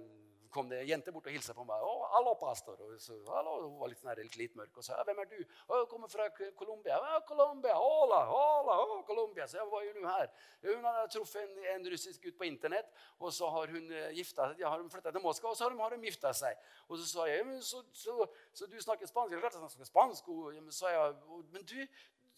[0.57, 1.83] kom det jenter bort og hilsa på meg.
[1.85, 5.03] 'Å, hallo, pastor.' Og så, hallo, Hun var litt, sånn litt, litt mørk og sa
[5.03, 6.29] 'Hvem er du?' 'Å, jeg kommer fra
[6.61, 10.31] Colombia.' 'Ja, Colombia, hola, hola, oh, Colombia.' Så jeg, 'Hva gjør du her?'
[10.67, 12.91] Hun har truffet en, en, russisk gutt på internett,
[13.21, 14.61] og så har hun gifta seg.
[14.61, 16.57] ja, har hun flytta til Moskva, og så har hun, har hun gifta seg.
[16.89, 20.29] Og så sa jeg men så, så, så, du snakker spansk?' klart jeg snakker spansk.'
[20.29, 21.15] Og, ja, men, jeg,
[21.53, 21.79] 'Men du,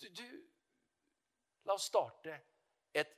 [0.01, 0.29] du, du
[1.69, 2.33] La oss starte
[2.97, 3.11] et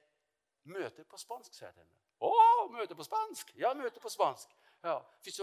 [0.66, 2.00] møte på spansk', sa jeg til henne.
[2.20, 4.50] 'Å, møte på spansk?' Ja, møte på spansk.
[4.82, 5.40] Ja, det fins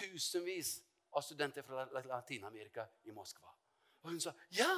[0.00, 3.52] tusenvis av studenter fra Latin-Amerika i Moskva.
[4.02, 4.74] Og hun sa ja!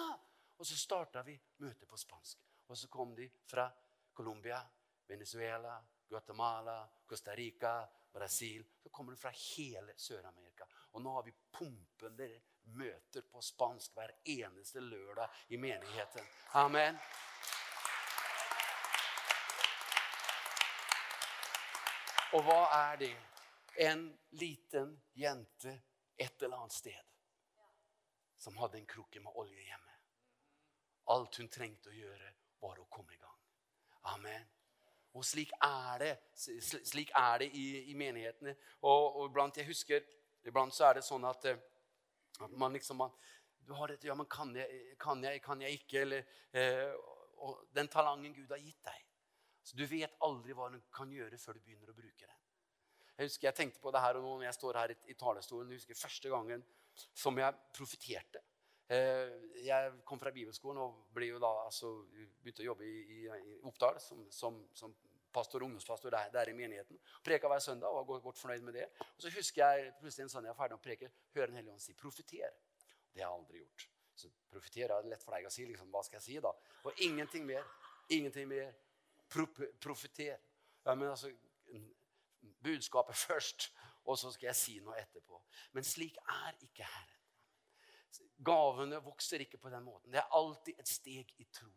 [0.58, 2.38] Og så starta vi møtet på spansk.
[2.70, 3.66] Og så kom de fra
[4.14, 4.60] Colombia,
[5.08, 5.74] Venezuela,
[6.08, 8.64] Guatemala, Costa Rica, Brasil.
[8.82, 10.66] Så kommer de fra hele Sør-Amerika.
[10.92, 12.28] Og nå har vi pumpende
[12.78, 16.26] møter på spansk hver eneste lørdag i menigheten.
[16.54, 16.98] Amen.
[22.32, 23.16] Og hva er det?
[23.76, 25.82] En liten jente
[26.16, 27.12] et eller annet sted
[28.42, 29.92] som hadde en krukke med olje hjemme.
[31.14, 32.32] Alt hun trengte å gjøre,
[32.62, 33.38] var å komme i gang.
[34.14, 34.48] Amen.
[35.14, 38.54] Og slik er det, slik er det i, i menighetene.
[38.80, 40.02] Og, og iblant, jeg husker,
[40.48, 41.46] iblant så er det sånn at,
[42.42, 43.12] At man liksom man,
[43.62, 46.00] du har dette, ja, men kan jeg, kan jeg, kan jeg ikke?
[46.02, 46.94] Eller, eh,
[47.76, 49.04] den talangen Gud har gitt deg.
[49.62, 52.38] Så Du vet aldri hva du kan gjøre før du begynner å bruke det.
[53.22, 55.14] Jeg husker jeg tenkte på det her og nå når jeg står her i, i
[55.14, 55.70] talerstolen.
[55.70, 56.64] Jeg husker første gangen
[57.14, 58.42] som jeg profiterte.
[58.90, 59.30] Eh,
[59.62, 61.92] jeg kom fra bibelskolen og da, altså,
[62.42, 63.20] begynte å jobbe i, i,
[63.52, 64.96] i Oppdal som, som, som
[65.32, 66.98] pastor, ungdomspastor der, der, i menigheten.
[67.24, 68.88] Preka hver søndag og var godt fornøyd med det.
[69.14, 71.60] Og Så husker jeg plutselig en søndag jeg er ferdig med å preke, hører Den
[71.60, 72.58] hellige ånd si 'profeter'.
[73.14, 73.88] Det har jeg aldri gjort.
[74.16, 75.64] Så profetere er lett for deg å si.
[75.66, 76.52] liksom, Hva skal jeg si, da?
[76.84, 77.64] Og ingenting mer.
[78.10, 78.74] Ingenting mer.
[79.28, 79.46] Pro
[79.80, 80.38] profeter.
[80.84, 81.30] Ja, men altså,
[82.62, 83.70] budskapet først,
[84.04, 85.38] og så skal jeg si noe etterpå.
[85.72, 87.18] Men slik er ikke Herren.
[88.42, 90.10] Gavene vokser ikke på den måten.
[90.12, 91.70] Det er alltid et steg i tro.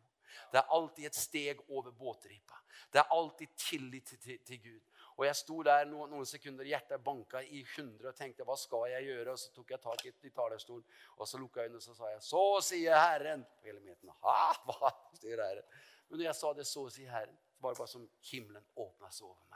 [0.51, 2.57] Det er alltid et steg over båtripa.
[2.91, 4.81] Det er alltid tillit til, til, til Gud.
[5.15, 8.89] Og Jeg sto der noen, noen sekunder, hjertet banka i hundre og tenkte hva skal
[8.91, 9.31] jeg gjøre?
[9.31, 10.83] Og Så tok jeg tak i, i talerstolen
[11.15, 13.45] og så lukka øynene og så sa jeg, så sier Herren.
[13.59, 15.69] Og hele menigheten ha, hva sier Herren?
[16.09, 19.29] Men når jeg sa det, så sier Herren, var det bare som himmelen åpna seg
[19.29, 19.54] over meg.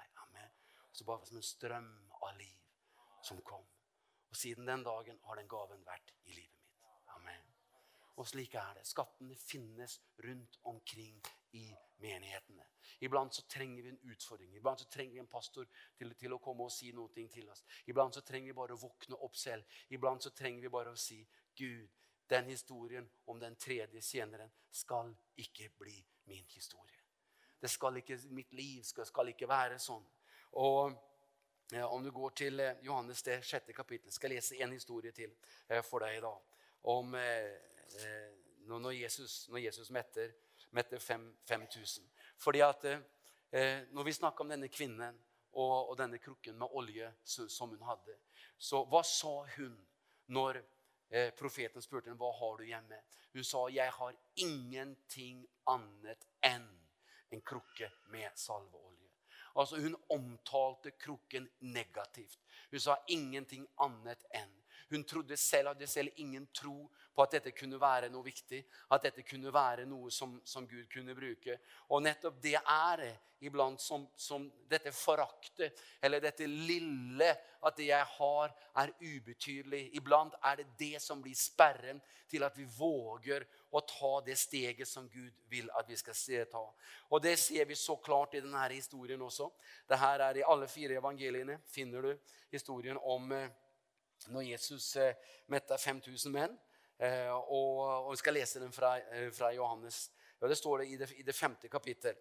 [0.99, 2.55] Så bare som en strøm av liv
[3.23, 3.63] som kom.
[4.29, 6.89] Og siden den dagen har den gaven vært i livet mitt.
[7.13, 7.45] Amen.
[8.19, 8.83] Og slik er det.
[8.83, 11.21] Skattene finnes rundt omkring
[11.55, 11.63] i
[12.03, 12.67] menighetene.
[12.99, 14.51] Iblant så trenger vi en utfordring.
[14.59, 17.63] Iblant så trenger vi en pastor til, til å komme og si noe til oss.
[17.88, 19.79] Iblant så trenger vi bare å våkne opp selv.
[19.88, 21.23] Iblant så trenger vi bare å si
[21.55, 21.88] Gud,
[22.27, 25.95] den historien om den tredje tjeneren skal ikke bli
[26.27, 26.99] min historie.
[27.55, 30.03] Det skal ikke, mitt liv skal, skal ikke være sånn.
[30.51, 31.05] Og
[31.69, 35.35] Om du går til eh, Johannes det sjette kapittel, skal jeg lese en historie til
[35.69, 36.39] eh, for deg i dag.
[36.89, 37.51] Om eh,
[37.99, 40.31] eh når Jesus, når Jesus metter,
[40.71, 42.09] metter 5000.
[42.38, 45.19] Fordi at eh, Når vi snakker om denne kvinnen
[45.51, 48.17] og, og, denne krukken med olje som hun hadde,
[48.57, 49.77] så hva sa hun
[50.27, 50.62] når
[51.09, 53.01] eh, profeten spurte henne hva har du hjemme?
[53.33, 56.69] Hun sa jeg har ingenting annet enn
[57.29, 59.09] en krukke med salveolje.
[59.60, 62.39] Altså Hun omtalte krukken negativt.
[62.72, 64.54] Hun sa ingenting annet enn.
[64.89, 68.62] Hun trodde selv, hadde selv ingen tro på at dette kunne være noe viktig,
[68.95, 71.60] at dette kunne være noe som, som Gud kunne bruke.
[71.89, 77.30] Og nettopp det er det iblant som, som dette foraktet, eller dette lille,
[77.63, 79.82] at det jeg har, er ubetydelig.
[79.95, 84.88] Iblant er det det som blir sperren til at vi våger å ta det steget
[84.88, 86.65] som Gud vil at vi skal ta.
[87.10, 89.49] Og det ser vi så klart i denne historien også.
[89.88, 92.13] Dette er I alle fire evangeliene finner du
[92.52, 93.49] historien om eh,
[94.27, 95.15] når Jesus eh,
[95.47, 96.58] metta 5000 menn.
[96.99, 100.10] Eh, og, vi skal lese den fra, eh, fra Johannes.
[100.39, 102.15] Ja, det står det i det, i det femte kapittel.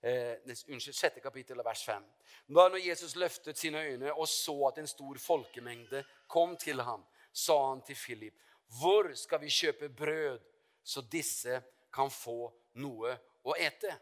[0.00, 0.36] Eh,
[0.68, 2.04] unnskyld, sjette kapittel, vers fem.
[2.48, 7.04] Da når Jesus løftet sine øyne og så at en stor folkemengde kom til ham,
[7.32, 8.34] sa han til Philip,
[8.68, 10.40] 'Hvor skal vi kjøpe brød,
[10.84, 11.62] så disse
[11.92, 13.98] kan få noe å ete?'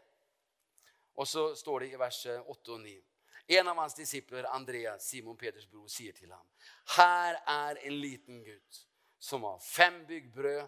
[1.15, 3.10] Og så står det i verset 8 og 9.
[3.51, 6.47] En av hans disipler, Andreas, Simon Peters bror, sier til ham,
[6.95, 8.85] 'Her er en liten gutt.'
[9.19, 10.67] som har fem byggbrød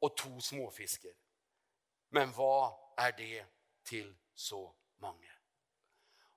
[0.00, 1.12] og to småfisker.
[2.10, 3.44] Men hva er det
[3.84, 5.30] til så mange?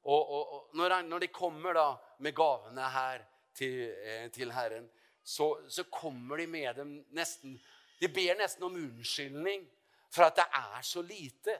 [0.03, 1.87] Og, og, og når, når, de kommer da
[2.19, 4.89] med gavene her til, eh, til Herren,
[5.23, 7.59] så, så, kommer de med dem nesten
[7.99, 9.65] De ber nesten om unnskyldning
[10.09, 11.57] for at det er så lite.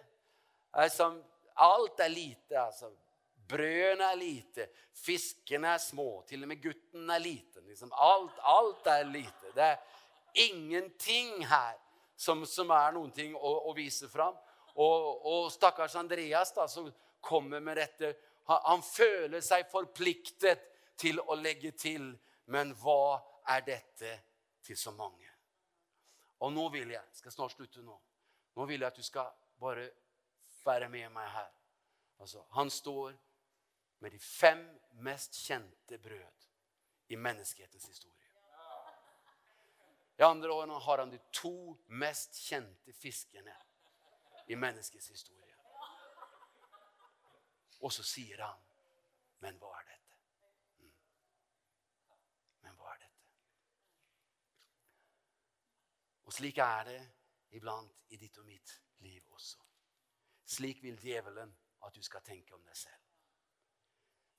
[0.74, 1.10] Altså,
[1.56, 2.60] alt er lite.
[2.60, 2.94] altså.
[3.50, 7.66] Brødene er lite, fiskene er små, til og med gutten er liten.
[7.66, 9.54] Liksom alt, alt, er lite.
[9.56, 9.80] Det er
[10.46, 11.78] ingenting her
[12.16, 14.38] som, som er noen ting å, å vise fram.
[14.76, 16.92] Og, og, stakkars Andreas da, som
[17.26, 18.12] kommer med dette,
[18.52, 20.62] han, han føler seg forpliktet
[21.00, 22.12] til å legge til.
[22.54, 23.18] Men hva
[23.50, 24.14] er dette
[24.66, 25.26] til så mange?
[26.46, 27.98] Og nå vil jeg skal snart slutte nå,
[28.56, 29.90] nå vil jeg at du skal bare
[30.64, 31.50] være med meg her.
[32.20, 33.18] Altså, han står
[34.00, 36.46] med de fem mest kjente brød
[37.08, 38.16] i menneskehetens historie.
[40.18, 43.56] I andre årene har han de to mest kjente fiskene
[44.48, 45.56] i menneskets historie.
[47.80, 48.60] Og så sier han,
[49.40, 50.18] 'Men hva er dette?'
[50.78, 50.94] Mm.
[52.62, 53.28] Men hva er dette?
[56.24, 57.12] Og slik er det
[57.50, 59.60] iblant i ditt og mitt liv også.
[60.46, 63.09] Slik vil djevelen at du skal tenke om deg selv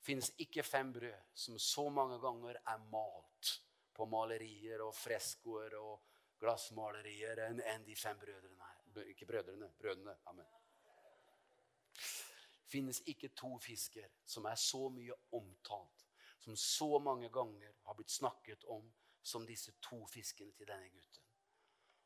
[0.01, 3.51] finnes ikke fem brød som så mange ganger er malt
[3.93, 5.99] på malerier og freskoer og
[6.41, 8.69] glassmalerier enn en de fem brødrene.
[9.11, 10.17] Ikke brødrene, brødrene.
[10.25, 10.47] Amen.
[12.71, 16.05] finnes ikke to fisker som er så mye omtalt,
[16.39, 18.85] som så mange ganger har blitt snakket om,
[19.21, 21.27] som disse to fiskene til denne gutten.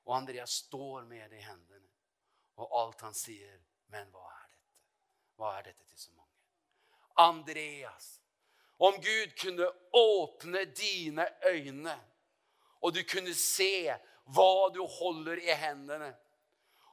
[0.05, 1.93] Og Andreas står med det i hendene,
[2.57, 3.61] og alt han sier
[3.93, 4.71] Men hva er dette?
[5.37, 6.24] Hva er dette til så mange?
[7.15, 8.21] Andreas,
[8.77, 11.95] om Gud kunne åpne dine øyne,
[12.81, 13.95] og du kunne se
[14.35, 16.15] hva du holder i hendene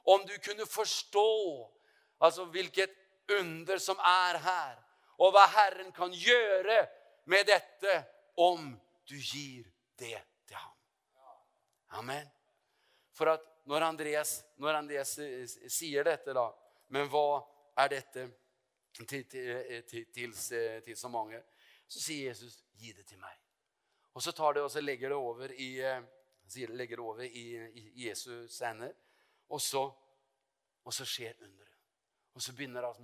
[0.05, 1.71] Om du kunne forstå
[2.19, 2.91] altså hvilket
[3.31, 4.75] under som er her,
[5.17, 6.81] og hva Herren kan gjøre
[7.31, 7.93] med dette
[8.35, 8.73] om
[9.07, 9.63] du gir
[9.99, 10.75] det til ham.
[11.99, 12.27] Amen.
[13.15, 15.13] For at når Andreas, når Andreas
[15.71, 16.49] sier dette, da
[16.93, 17.41] Men hva
[17.79, 18.27] er dette
[18.93, 20.33] til, til, til,
[20.85, 21.41] til, så mange?
[21.87, 23.39] Så sier Jesus, 'Gi det til meg'.
[24.13, 25.81] Og så tar det og så legger det over i,
[26.67, 27.45] legger det over i,
[27.79, 28.93] i Jesus hender.
[29.49, 29.91] Og så,
[30.83, 31.77] og så skjer underet.
[32.33, 33.01] Og så begynner altså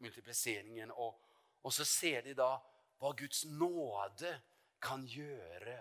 [0.00, 0.90] multipliseringen.
[0.90, 1.22] Og,
[1.62, 2.56] og så ser de da
[3.00, 4.34] hva Guds nåde
[4.82, 5.78] kan gjøre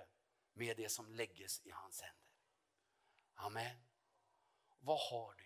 [0.53, 2.27] med det som legges i hans hender.
[3.45, 3.81] Amen.
[4.83, 5.45] Hva har du?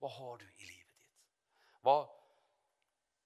[0.00, 1.18] Hva har du i livet ditt?
[1.84, 1.96] Hva,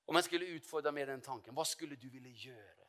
[0.08, 2.86] om jeg skulle utfordre med den tanken, hva skulle du ville gjøre?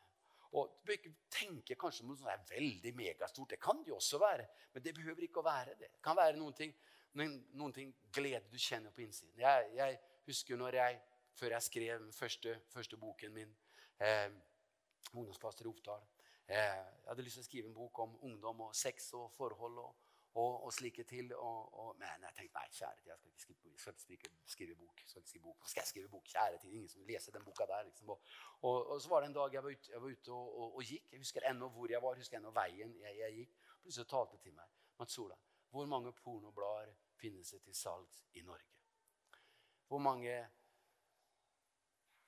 [0.58, 3.52] Og Du bør ikke tenke kanskje noe sånt veldig megastort.
[3.52, 4.48] Det kan det jo også være.
[4.74, 5.92] Men det behøver ikke å være det.
[5.94, 6.74] Det kan være noen ting,
[7.14, 9.36] noen, ting glede du kjenner på innsiden.
[9.38, 11.02] Jeg, jeg husker når jeg,
[11.38, 13.54] før jeg skrev den første, første boken min,
[14.00, 14.32] eh,
[15.12, 15.74] 'Ungdomspastor i
[16.48, 19.78] eh, Jeg hadde lyst til å skrive en bok om ungdom og sex og forhold
[19.78, 19.96] og,
[20.40, 21.34] og, og slike til.
[21.36, 24.76] Og, og, men jeg tenkte nei, kjære tid, jeg skal ikke skrive, skal ikke skrive
[24.82, 25.04] bok.
[25.06, 25.68] Skal ikke skrive bok.
[25.72, 26.32] Skal jeg skrive bok?
[26.34, 27.88] Kjære tid, ingen som leser den boka der.
[27.90, 28.14] Liksom.
[28.14, 31.12] Og, så var det en dag jeg var ute, jeg var ute og, gikk.
[31.12, 33.58] Jeg husker ennå hvor jeg var, husker ennå veien jeg, jeg gikk.
[33.84, 35.36] Plutselig talte til meg Matsola,
[35.72, 38.76] hvor mange pornoblader finnes det til salgs i Norge?
[39.88, 40.34] Hvor mange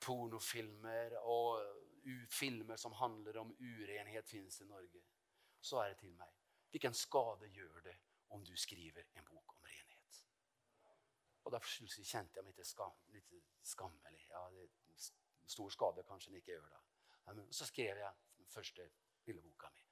[0.02, 1.60] pornofilmer og
[2.32, 5.04] filmer som handler om urenhet, finnes i Norge?
[5.60, 6.41] Så er det til meg.
[6.72, 7.96] Hvilken skade gjør det
[8.32, 10.20] om du skriver en bok om renhet?
[11.44, 14.22] Og Da kjente jeg meg litt, skam, litt skammelig.
[14.30, 14.46] Ja,
[15.46, 16.80] stor skade kanskje den ikke gjør da.
[17.52, 18.88] Så skrev jeg den første
[19.26, 19.84] lille boka mi.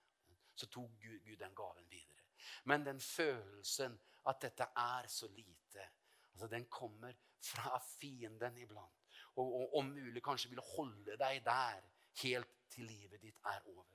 [0.55, 2.25] Så tok Gud, Gud den gaven videre.
[2.65, 5.85] Men den følelsen at dette er så lite,
[6.33, 7.13] altså den kommer
[7.45, 8.97] fra fienden iblant.
[9.37, 11.85] Og om mulig kanskje vil holde deg der
[12.23, 13.87] helt til livet ditt er over.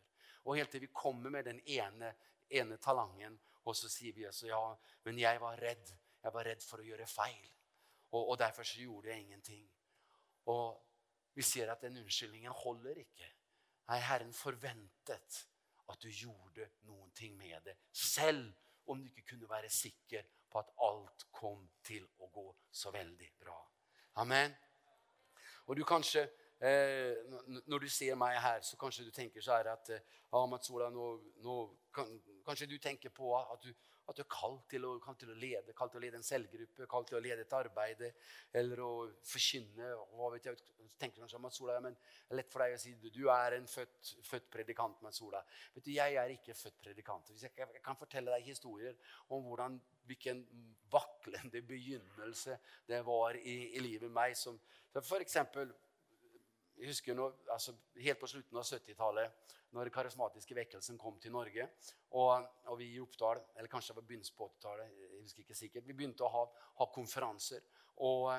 [0.45, 2.13] Og helt til vi kommer med den ene,
[2.49, 4.62] ene talangen, og så sier vi også ja,
[5.05, 5.93] men jeg var redd.
[6.25, 7.47] Jeg var redd for å gjøre feil.
[8.12, 9.65] Og, og derfor så gjorde jeg ingenting.
[10.53, 10.77] Og
[11.36, 13.27] vi ser at den unnskyldningen holder ikke.
[13.89, 15.41] Nei, Herren forventet
[15.86, 17.75] at du gjorde noen ting med det.
[17.91, 18.47] Selv
[18.89, 23.31] om du ikke kunne være sikker på at alt kom til å gå så veldig
[23.41, 23.58] bra.
[24.21, 24.53] Amen.
[25.65, 26.27] Og du kanskje,
[26.65, 30.71] Når du ser meg her, så kanskje du tenker så her at eh, ja, Mats
[30.71, 31.10] nå,
[31.43, 31.58] nå
[31.93, 32.10] kan,
[32.45, 33.73] Kanskje du tenker på at du
[34.06, 36.86] at du er kalt til, å, til å lede, kalt til å lede en selvgruppe,
[36.89, 38.04] kalt til å lede et arbeid
[38.54, 38.91] eller å
[39.25, 39.88] forkynne.
[40.13, 40.60] hva vet jeg,
[41.01, 44.12] tenker kanskje Matsola, men Det er lett for deg å si du er en født,
[44.23, 45.01] født predikant.
[45.01, 45.41] Matsola.
[45.73, 47.32] Vet du, Jeg er ikke født predikant.
[47.34, 48.95] Hvis jeg, jeg kan fortelle deg historier
[49.34, 50.45] om hvordan, hvilken
[50.91, 54.38] vaklende begynnelse det var i, i livet meg.
[54.38, 54.60] Som,
[55.01, 55.73] for eksempel,
[56.75, 61.65] jeg husker nå, altså, Helt på slutten av 70-tallet når karismatiske vekkelsen kom til Norge.
[62.15, 65.57] Og, og vi i Oppdal, eller kanskje det var begynnelsen på 80-tallet, jeg husker ikke
[65.59, 66.43] sikkert, vi begynte å ha,
[66.79, 67.65] ha konferanser.
[68.05, 68.29] Og,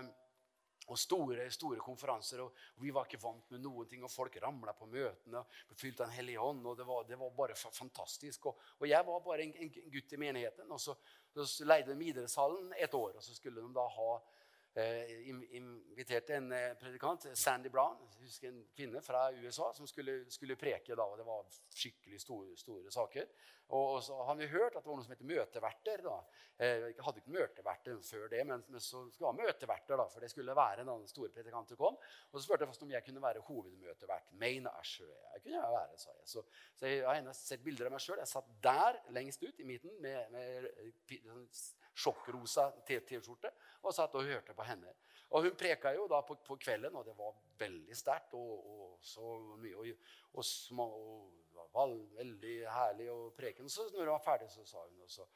[0.87, 2.41] og store store konferanser.
[2.45, 5.45] Og, Vi var ikke vant med noen ting, og folk ramla på møtene.
[5.45, 8.47] og fylte Den hellige ånd, og det var, det var bare fantastisk.
[8.47, 10.73] Og, og, jeg var bare en, en gutt i menigheten.
[10.73, 10.97] og Så,
[11.35, 14.46] så leide de idrettshallen et år, og så skulle de da ha Eh,
[14.77, 20.95] inviterte en eh, predikant, Sandy Brown, husker en kvinne fra USA, som skulle, skulle preke.
[20.95, 23.31] da, og Det var skikkelig store, store saker.
[23.69, 26.03] Og, og, så hadde vi hørt at det var noe som heter møteverter.
[26.05, 26.19] da.
[26.61, 30.31] Eh, hadde ikke møteverter før det, men, men så skulle ha møteverter, da, for det
[30.31, 31.97] skulle være en annen store predikant som kom.
[32.31, 34.29] Og så spurte jeg fast om jeg kunne være hovedmøtevert.
[34.45, 35.09] Main Asher.
[35.09, 36.29] Jeg kunne jeg være, sa jeg.
[36.37, 36.45] Så,
[36.77, 38.21] så jeg har sett bilder av meg sjøl.
[38.21, 40.71] Jeg satt der lengst ut i midten med, med
[41.09, 41.49] sånn
[41.97, 43.51] sjokkrosa T-skjorte
[43.83, 44.93] og satt og hørte på henne.
[45.35, 48.35] Og Hun preka jo da på, på kvelden, og det var veldig sterkt.
[48.39, 53.67] Og, og, så mye, og, og, små, og var veldig herlig å preke.
[53.69, 55.27] Så når hun var ferdig, så sa hun også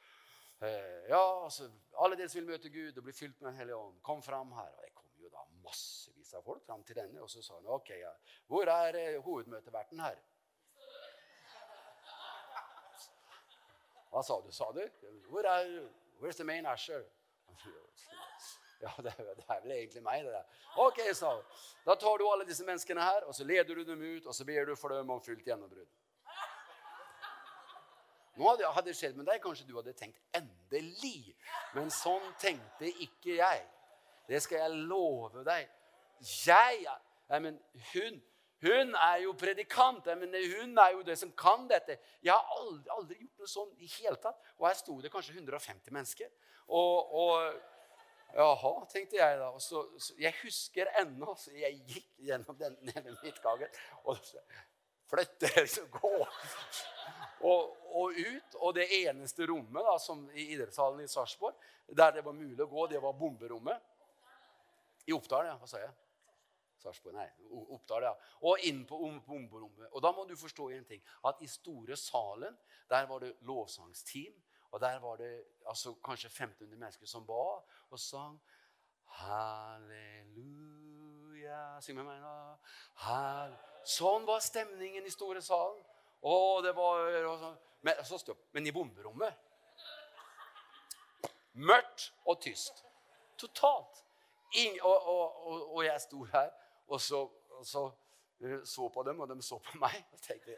[0.63, 3.79] eh, Ja, altså, alle dere som vil møte Gud og bli fylt med Den hellige
[3.79, 4.71] ånd, kom fram her.
[4.77, 7.21] Og det kom jo da massevis av folk fram til denne.
[7.21, 8.13] Og så sa hun ok, ja,
[8.47, 10.21] hvor er eh, hovedmøteverten her?
[14.11, 14.49] Hva sa du?
[14.51, 14.81] Sa du?
[15.31, 15.69] Hvor er
[16.21, 17.03] Where's the main usher?
[18.81, 20.45] Ja, det, er vel egentlig meg, det der.
[20.77, 21.41] Ok, så.
[21.85, 24.45] Da tar du alle disse menneskene her, og så leder du dem ut, og så
[24.45, 25.89] ber du for dem om fullt gjennombrudd.
[28.37, 31.33] Nå hadde det skjedd med deg, kanskje du hadde tenkt 'endelig'.
[31.73, 33.65] Men sånn tenkte ikke jeg.
[34.27, 35.69] Det skal jeg love deg.
[36.45, 36.85] Jeg
[37.31, 37.59] Nei, men
[37.93, 38.21] hun
[38.61, 40.05] hun er jo predikant.
[40.19, 41.97] Men hun er jo det som kan dette.
[42.21, 44.39] Jeg har aldri, aldri gjort noe sånn i hele tatt.
[44.59, 46.31] Og her sto det kanskje 150 mennesker.
[46.71, 47.61] Og, og
[48.31, 49.49] Jaha, tenkte jeg da.
[49.59, 54.43] Så, så, jeg husker ennå så Jeg gikk gjennom den nede midtgangen og så
[55.11, 56.11] Flytt dere, så gå!
[57.43, 58.53] Og, og, ut.
[58.63, 61.57] Og det eneste rommet da, som i idrettshallen i Sarpsborg
[61.91, 63.81] der det var mulig å gå, det var bomberommet.
[65.09, 65.57] I Oppdal, ja.
[65.59, 65.91] Hva sa jeg?
[66.81, 67.29] Sarpsborg, nei,
[67.75, 68.13] Oppdal, ja.
[68.47, 69.89] Og inn på bomberommet.
[69.91, 71.01] Og da må du forstå en ting.
[71.27, 72.57] At i store salen,
[72.89, 74.35] der var det lovsangsteam.
[74.71, 77.61] Og der var det altså, kanskje 1500 mennesker som ba
[77.91, 78.41] og sang
[79.11, 80.31] Halleluja
[81.83, 82.57] Syng med meg, nå.
[83.03, 83.51] Hall
[83.83, 85.83] sånn var stemningen i store salen.
[86.21, 86.95] Å, det var
[87.81, 88.37] men, så stopp.
[88.53, 89.33] Men i bomberommet
[91.51, 92.85] Mørkt og tyst.
[93.41, 94.03] Totalt.
[94.53, 96.49] Ingen, og, og, og, og, jeg sto her
[96.91, 97.21] og så,
[97.57, 97.85] og så,
[98.67, 100.01] så på dem, og de så på meg.
[100.11, 100.57] og tenkte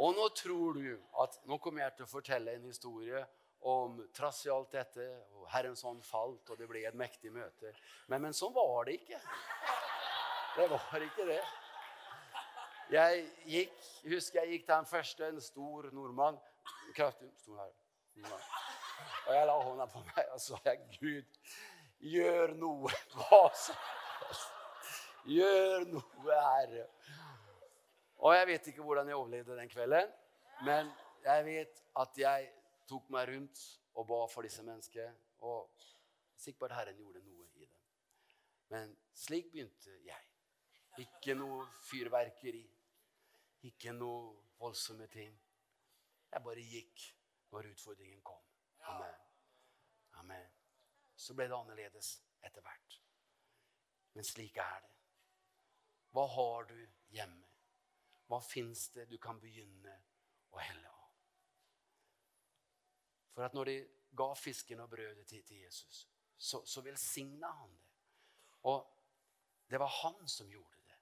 [0.00, 3.20] Og nå tror du at nå kommer jeg til å fortelle en historie
[3.68, 5.04] om trass i alt dette,
[5.36, 7.74] og Herrens hånd falt, og det ble et mektig møte.
[8.08, 9.20] Men, men sånn var det ikke.
[10.56, 11.42] Det var ikke det.
[12.90, 13.20] Jeg
[13.52, 13.76] gikk,
[14.16, 16.40] husker jeg gikk til den første, en stor nordmann.
[16.96, 18.69] Kraftig stor her.
[19.26, 21.40] Og jeg la hånda på meg og sa Gud,
[22.00, 22.92] gjør noe.
[23.14, 23.76] Hva som
[25.28, 26.86] Gjør noe, Herre.
[28.24, 30.08] Og jeg vet ikke hvordan jeg overlevde den kvelden,
[30.64, 30.88] men
[31.24, 32.48] jeg vet at jeg
[32.88, 33.60] tok meg rundt
[34.00, 35.12] og ba for disse menneskene.
[35.44, 35.70] Og
[36.40, 37.78] sikkert Herren gjorde noe i dem.
[38.72, 40.26] Men slik begynte jeg.
[41.04, 42.64] Ikke noe fyrverkeri.
[43.68, 45.32] Ikke noe voldsomme ting.
[46.32, 47.08] Jeg bare gikk
[47.52, 48.49] når utfordringen kom.
[48.90, 49.20] Amen.
[50.22, 50.50] Amen.
[51.16, 52.98] Så ble det annerledes etter hvert.
[54.16, 54.94] Men slik er det.
[56.14, 56.78] Hva har du
[57.14, 57.46] hjemme?
[58.30, 59.94] Hva fins det du kan begynne
[60.54, 61.08] å helle av?
[63.34, 63.76] For at når de
[64.18, 66.04] ga fisken og brødet til, til Jesus,
[66.36, 67.90] så, så velsigna han det.
[68.70, 68.86] Og
[69.70, 70.98] det var han som gjorde det.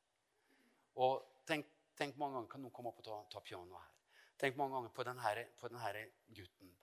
[1.05, 1.66] Og tenk,
[1.97, 3.95] tenk mange ganger, Kan noen komme opp og ta, ta piano her?
[4.39, 6.05] Tenk mange ganger på denne, på denne
[6.36, 6.74] gutten.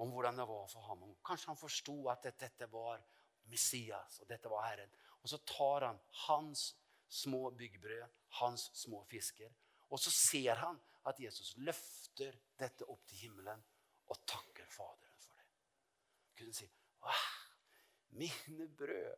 [0.00, 1.02] Om hvordan det var for ham.
[1.26, 3.02] Kanskje han forsto at dette, var
[3.52, 4.92] Messias, og dette var Herren.
[5.20, 6.70] Og så tar han hans
[7.08, 8.06] små byggbrød,
[8.40, 9.50] hans små fisker,
[9.90, 10.78] og så ser han
[11.10, 13.62] at Jesus løfter dette opp til himmelen
[14.10, 15.48] og takker Faderen for det.
[16.38, 16.68] Kunne si
[18.10, 19.14] mine brød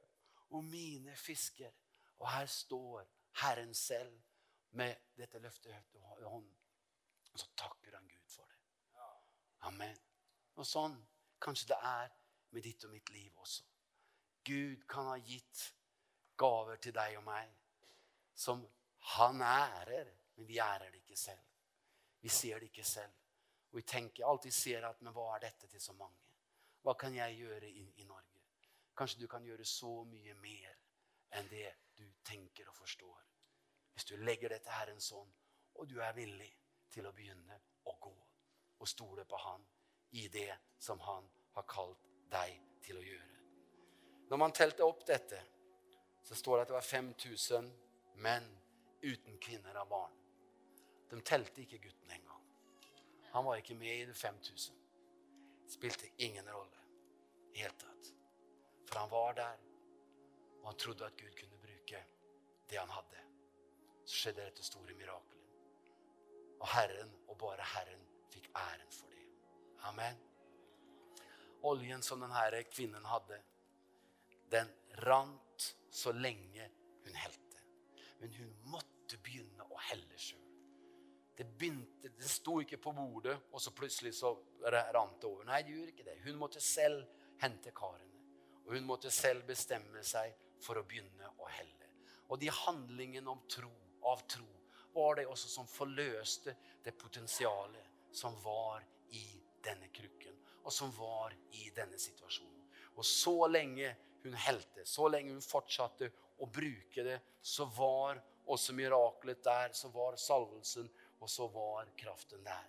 [0.50, 1.70] og mine fisker.
[2.18, 3.06] Og her står
[3.42, 4.20] Herren selv
[4.70, 6.56] med dette løftet i hånden.
[7.32, 8.58] Og så takker han Gud for det.
[9.60, 10.11] Amen.
[10.62, 10.94] Og sånn
[11.42, 12.10] kanskje det er
[12.54, 13.64] med ditt og mitt liv også.
[14.46, 15.62] Gud kan ha gitt
[16.38, 17.50] gaver til deg og meg
[18.38, 18.62] som
[19.14, 21.40] han ærer men vi ærer det ikke selv.
[22.20, 23.12] Vi ser det ikke selv.
[23.70, 26.18] Og vi tenker alltid ser at men hva er dette til så mange?
[26.82, 28.40] Hva kan jeg gjøre i, i Norge?
[28.96, 30.78] Kanskje du kan gjøre så mye mer
[31.38, 33.20] enn det du tenker og forstår.
[33.92, 35.32] Hvis du legger det til Herrens hånd,
[35.74, 36.50] og du er villig
[36.92, 38.16] til å begynne å gå
[38.78, 39.64] og stole på Han
[40.12, 43.28] i det som Han har kalt deg til å gjøre.
[44.30, 45.38] Når man telte opp dette,
[46.24, 47.70] så står det at det var 5000
[48.24, 48.48] menn
[49.02, 50.18] uten kvinner og barn.
[51.10, 52.46] De telte ikke gutten engang.
[53.32, 54.78] Han var ikke med i de 5000.
[55.68, 56.80] Spilte ingen rolle
[57.52, 58.12] i hele tatt.
[58.88, 59.60] For han var der,
[60.60, 62.04] og han trodde at Gud kunne bruke
[62.70, 63.22] det han hadde.
[64.04, 65.38] Så skjedde dette store mirakelet.
[66.60, 69.11] Og Herren, og bare Herren, fikk æren for det.
[69.88, 70.16] Amen.
[71.62, 73.38] Oljen som denne kvinnen hadde,
[74.50, 74.70] den
[75.06, 76.68] rant så lenge
[77.04, 77.62] hun helte.
[78.20, 80.40] Men hun måtte begynne å helle sjøl.
[81.36, 84.34] Det, begynte, det sto ikke på bordet, og så plutselig så
[84.68, 85.46] rant det over.
[85.48, 86.18] Nei, det gjorde ikke det.
[86.26, 87.06] Hun måtte selv
[87.42, 88.26] hente karene.
[88.66, 91.88] Og hun måtte selv bestemme seg for å begynne å helle.
[92.30, 93.72] Og de handlingene om tro,
[94.08, 94.46] av tro
[94.94, 96.54] var det også som forløste
[96.84, 98.84] det potensialet som var
[99.16, 99.24] i
[99.64, 102.66] denne krukken, og som var i denne situasjonen.
[102.94, 108.74] Og så lenge hun helte, så lenge hun fortsatte å bruke det, så var også
[108.76, 110.90] miraklet der, så var salvelsen
[111.22, 112.68] og så var kraften der.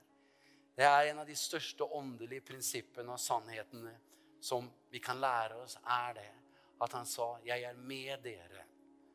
[0.75, 3.93] Det er en av de største åndelige prinsippene og sannhetene
[4.41, 6.31] som vi kan lære oss, er det
[6.83, 8.65] at han sa, 'Jeg er med dere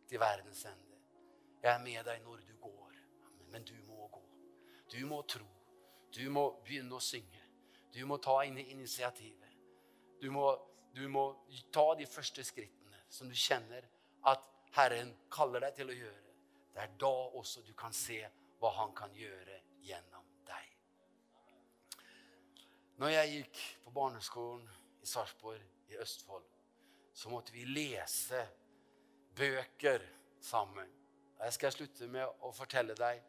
[0.08, 0.88] til verdens ende'.
[1.62, 2.92] Jeg er med deg når du går.
[3.50, 4.22] Men du må gå.
[4.92, 5.46] Du må tro.
[6.14, 7.37] Du må begynne å synge.
[7.98, 9.54] Du må ta inn initiativet.
[10.20, 10.46] Du må,
[10.94, 11.24] du må
[11.74, 13.88] ta de første skrittene som du kjenner
[14.30, 14.44] at
[14.76, 16.34] Herren kaller deg til å gjøre.
[16.74, 18.20] Det er da også du kan se
[18.60, 20.68] hva han kan gjøre gjennom deg.
[23.02, 24.62] Når jeg gikk på barneskolen
[25.02, 26.46] i Sarpsborg i Østfold,
[27.18, 28.44] så måtte vi lese
[29.34, 30.06] bøker
[30.38, 30.94] sammen.
[31.42, 33.26] Jeg skal slutte med å fortelle deg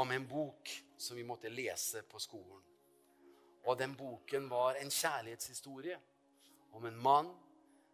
[0.00, 2.64] om en bok som vi måtte lese på skolen.
[3.68, 5.98] Og den boken var en kjærlighetshistorie
[6.72, 7.30] om en mann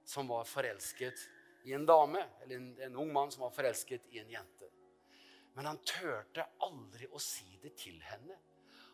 [0.07, 1.25] som var forelsket
[1.67, 4.69] i en dame, eller en, en ung mann som var forelsket i en jente.
[5.57, 8.37] Men han turte aldri å si det til henne.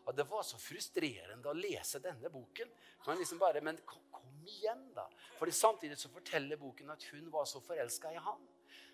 [0.03, 2.71] Og Det var så frustrerende å lese denne boken.
[3.07, 4.01] Man liksom bare, Men kom,
[4.47, 5.05] igjen, da.
[5.37, 8.47] Fordi Samtidig så forteller boken at hun var så forelska i han.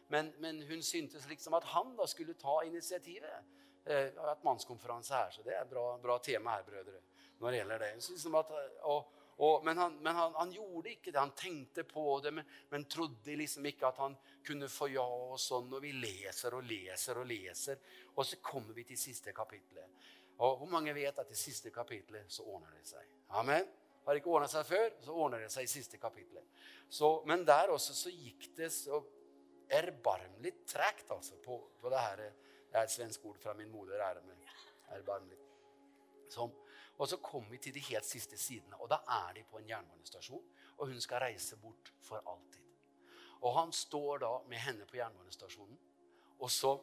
[0.09, 3.55] Men, men, hun syntes liksom at han da skulle ta initiativet.
[3.85, 6.99] Eh, hatt mannskonferanse her, så det er bra, bra tema her, brødre.
[7.39, 7.89] Når det gjelder det.
[7.95, 8.53] Liksom at,
[8.89, 11.19] og, og, men, han, men han, han, gjorde ikke det.
[11.19, 15.37] Han tenkte på det, men, men, trodde liksom ikke at han kunne få ja og
[15.39, 15.71] sånn.
[15.75, 17.83] Og vi leser og leser og leser.
[18.15, 20.07] Og så kommer vi til siste kapitlet.
[20.39, 23.07] Og hvor mange vet at i siste kapitlet så ordner det seg?
[23.39, 23.67] Amen.
[24.05, 26.45] Har ikke ordna seg før, så ordner det seg i siste kapitlet.
[26.89, 29.01] Så, men der også så gikk det så
[29.69, 32.23] erbarmelig tregt altså, på, på det her.
[32.69, 34.01] Det er et svensk ord fra min moder.
[34.95, 35.37] Erbarmelig.
[36.33, 36.51] Som,
[36.99, 39.69] og så kommer vi til de helt siste sidene, og da er de på en
[39.69, 40.43] jernbanestasjon.
[40.77, 42.65] Og hun skal reise bort for alltid.
[43.41, 45.77] Og han står da med henne på jernbanestasjonen
[46.39, 46.73] og, så,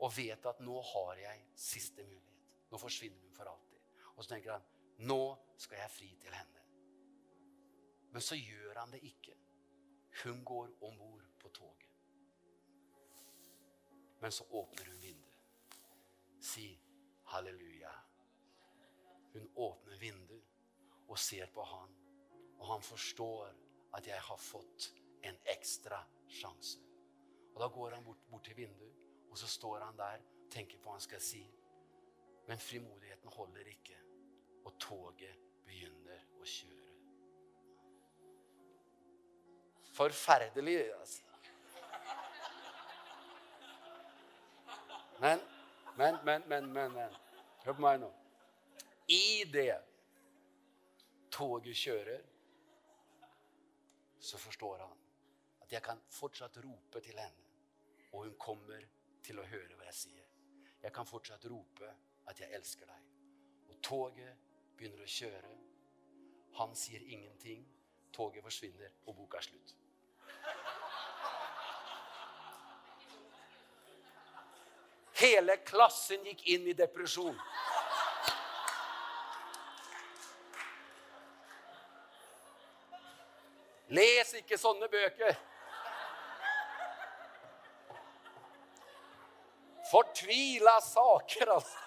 [0.00, 2.40] og vet at nå har jeg siste mulighet.
[2.72, 3.82] Nå forsvinner hun for alltid.
[4.14, 4.64] Og så tenker han
[5.08, 5.20] nå
[5.60, 6.64] skal jeg fri til henne.
[8.14, 9.36] Men så gjør han det ikke.
[10.22, 11.90] Hun går om bord på toget.
[14.20, 15.78] Men så åpner hun vinduet.
[16.40, 16.68] Si
[17.34, 17.92] halleluja.
[19.34, 21.90] Hun åpner vinduet og ser på han,
[22.58, 23.50] og han forstår
[23.94, 26.78] at jeg har fått en ekstra sjanse.
[27.54, 28.94] Og Da går han bort, bort til vinduet,
[29.30, 31.42] og så står han der og tenker på hva han skal si.
[32.46, 33.98] Men frimodigheten holder ikke,
[34.64, 36.90] og toget begynner å kjøre.
[39.94, 41.22] Forferdelig, altså.
[45.20, 45.40] Men,
[45.96, 47.16] men, men, men, men.
[47.64, 48.10] Hør på meg nå.
[49.06, 49.76] I det
[51.30, 52.22] toget kjører,
[54.20, 55.00] så forstår han
[55.64, 57.48] at jeg kan fortsatt rope til henne,
[58.12, 58.86] og hun kommer
[59.24, 60.26] til å høre hva jeg sier.
[60.84, 61.90] Jeg kan fortsatt rope
[62.28, 63.06] at jeg elsker deg.
[63.68, 64.36] Og toget
[64.76, 65.54] begynner å kjøre.
[66.60, 67.64] Han sier ingenting.
[68.14, 69.74] Toget forsvinner, og boka er slutt.
[75.18, 77.36] Hele klassen gikk inn i depresjon.
[83.94, 85.36] Les ikke sånne bøker.
[89.90, 91.82] Fortvila saker, altså.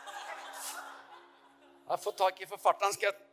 [1.87, 2.93] Jeg har fått tak i forfatteren.
[2.93, 3.23] Skal jeg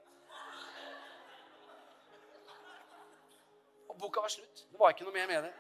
[3.88, 4.64] Og boka var slutt.
[4.70, 5.52] Det var ikke noe mer med det.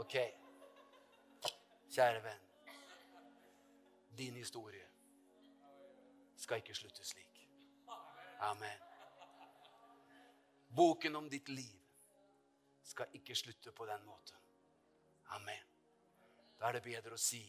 [0.00, 0.18] Ok.
[1.92, 2.45] Kjære venn
[4.16, 4.88] din historie
[6.36, 7.48] skal ikke slutte slik.
[8.40, 8.78] Amen.
[10.76, 11.80] Boken om ditt liv
[12.82, 14.38] skal ikke slutte på den måten.
[15.26, 15.64] Amen.
[16.58, 17.42] Da er det bedre å si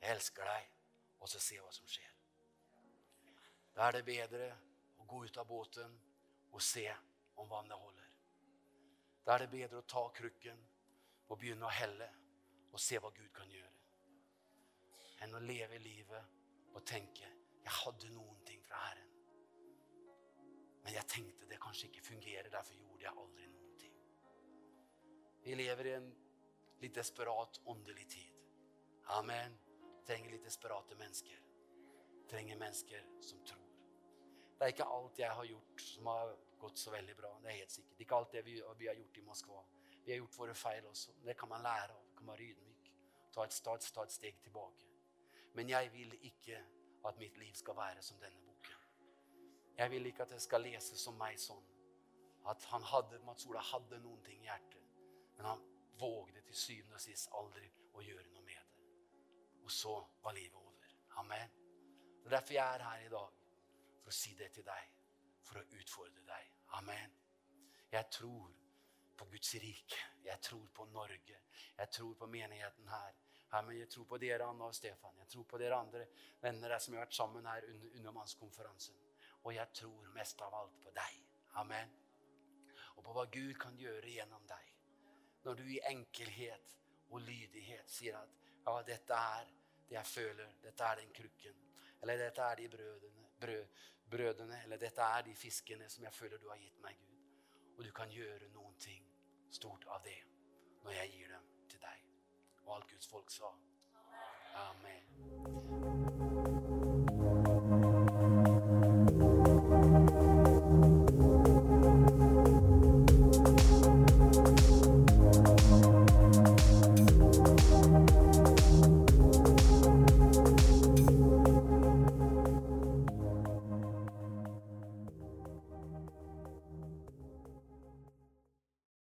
[0.00, 0.70] 'Jeg elsker deg',
[1.20, 2.12] og så se hva som skjer.
[3.74, 4.56] Da er det bedre
[4.98, 6.00] å gå ut av båten
[6.52, 6.94] og se
[7.36, 8.08] om vannet holder.
[9.26, 10.68] Da er det bedre å ta krukken
[11.28, 12.10] og begynne å helle
[12.72, 13.87] og se hva Gud kan gjøre
[15.24, 17.26] enn å leve livet og tenke
[17.62, 19.08] 'Jeg hadde noen ting fra Herren'.
[20.84, 23.96] Men jeg tenkte det kanskje ikke fungerer, derfor gjorde jeg aldri noen ting.
[25.44, 26.08] Vi lever i en
[26.80, 28.34] litt desperat åndelig tid.
[29.18, 29.58] Amen.
[30.06, 31.40] Trenger litt desperate mennesker.
[32.30, 33.64] Trenger mennesker som tror.
[34.58, 37.34] Det er ikke alt jeg har gjort som har gått så veldig bra.
[37.42, 38.00] Det er helt sikkert.
[38.00, 39.62] Ikke alt det vi, vi har gjort i Moskva.
[40.04, 41.14] Vi har gjort våre feil også.
[41.24, 42.04] Det kan man lære av.
[42.16, 42.92] kan være ydmyk.
[43.34, 44.87] Ta et, ta et steg tilbake.
[45.58, 46.58] Men jeg vil ikke
[47.08, 48.76] at mitt liv skal være som denne boken.
[49.78, 51.64] Jeg vil ikke at det skal leses som meg sånn.
[52.46, 54.86] At han hadde, Mats Ola hadde noen ting i hjertet,
[55.36, 55.64] men han
[55.98, 57.66] vågde til syvende og sist aldri
[57.98, 58.86] å gjøre noe med det.
[59.64, 60.94] Og så var livet over.
[61.24, 61.58] Amen.
[62.22, 63.44] Det er derfor jeg er her i dag.
[63.98, 64.96] For å si det til deg.
[65.48, 66.52] For å utfordre deg.
[66.78, 67.18] Amen.
[67.90, 68.54] Jeg tror
[69.18, 70.04] på Guds rike.
[70.22, 71.42] Jeg tror på Norge.
[71.78, 73.24] Jeg tror på menigheten her.
[73.50, 75.16] Her men jeg tror på dere, Anna og Stefan.
[75.22, 76.04] Jeg tror på dere andre
[76.42, 78.96] venner som har vært sammen her under mannskonferansen.
[79.44, 81.22] Og jeg tror mest av alt på deg.
[81.62, 81.94] Amen.
[82.96, 84.74] Og på hva Gud kan gjøre gjennom deg.
[85.46, 86.76] Når du i enkelhet
[87.08, 88.36] og lydighet sier at
[88.66, 89.52] ja, dette er
[89.88, 91.62] det jeg føler, dette er den krukken,
[92.02, 96.42] eller dette er de brødene, brød, brødene, eller dette er de fiskene som jeg føler
[96.42, 97.14] du har gitt meg, Gud.
[97.78, 99.06] Og du kan gjøre noen ting
[99.50, 100.18] stort av det
[100.84, 101.47] når jeg gir dem
[102.68, 102.74] til deg.
[102.74, 103.44] Og alt Guds folk sa.
[104.54, 106.37] Amen.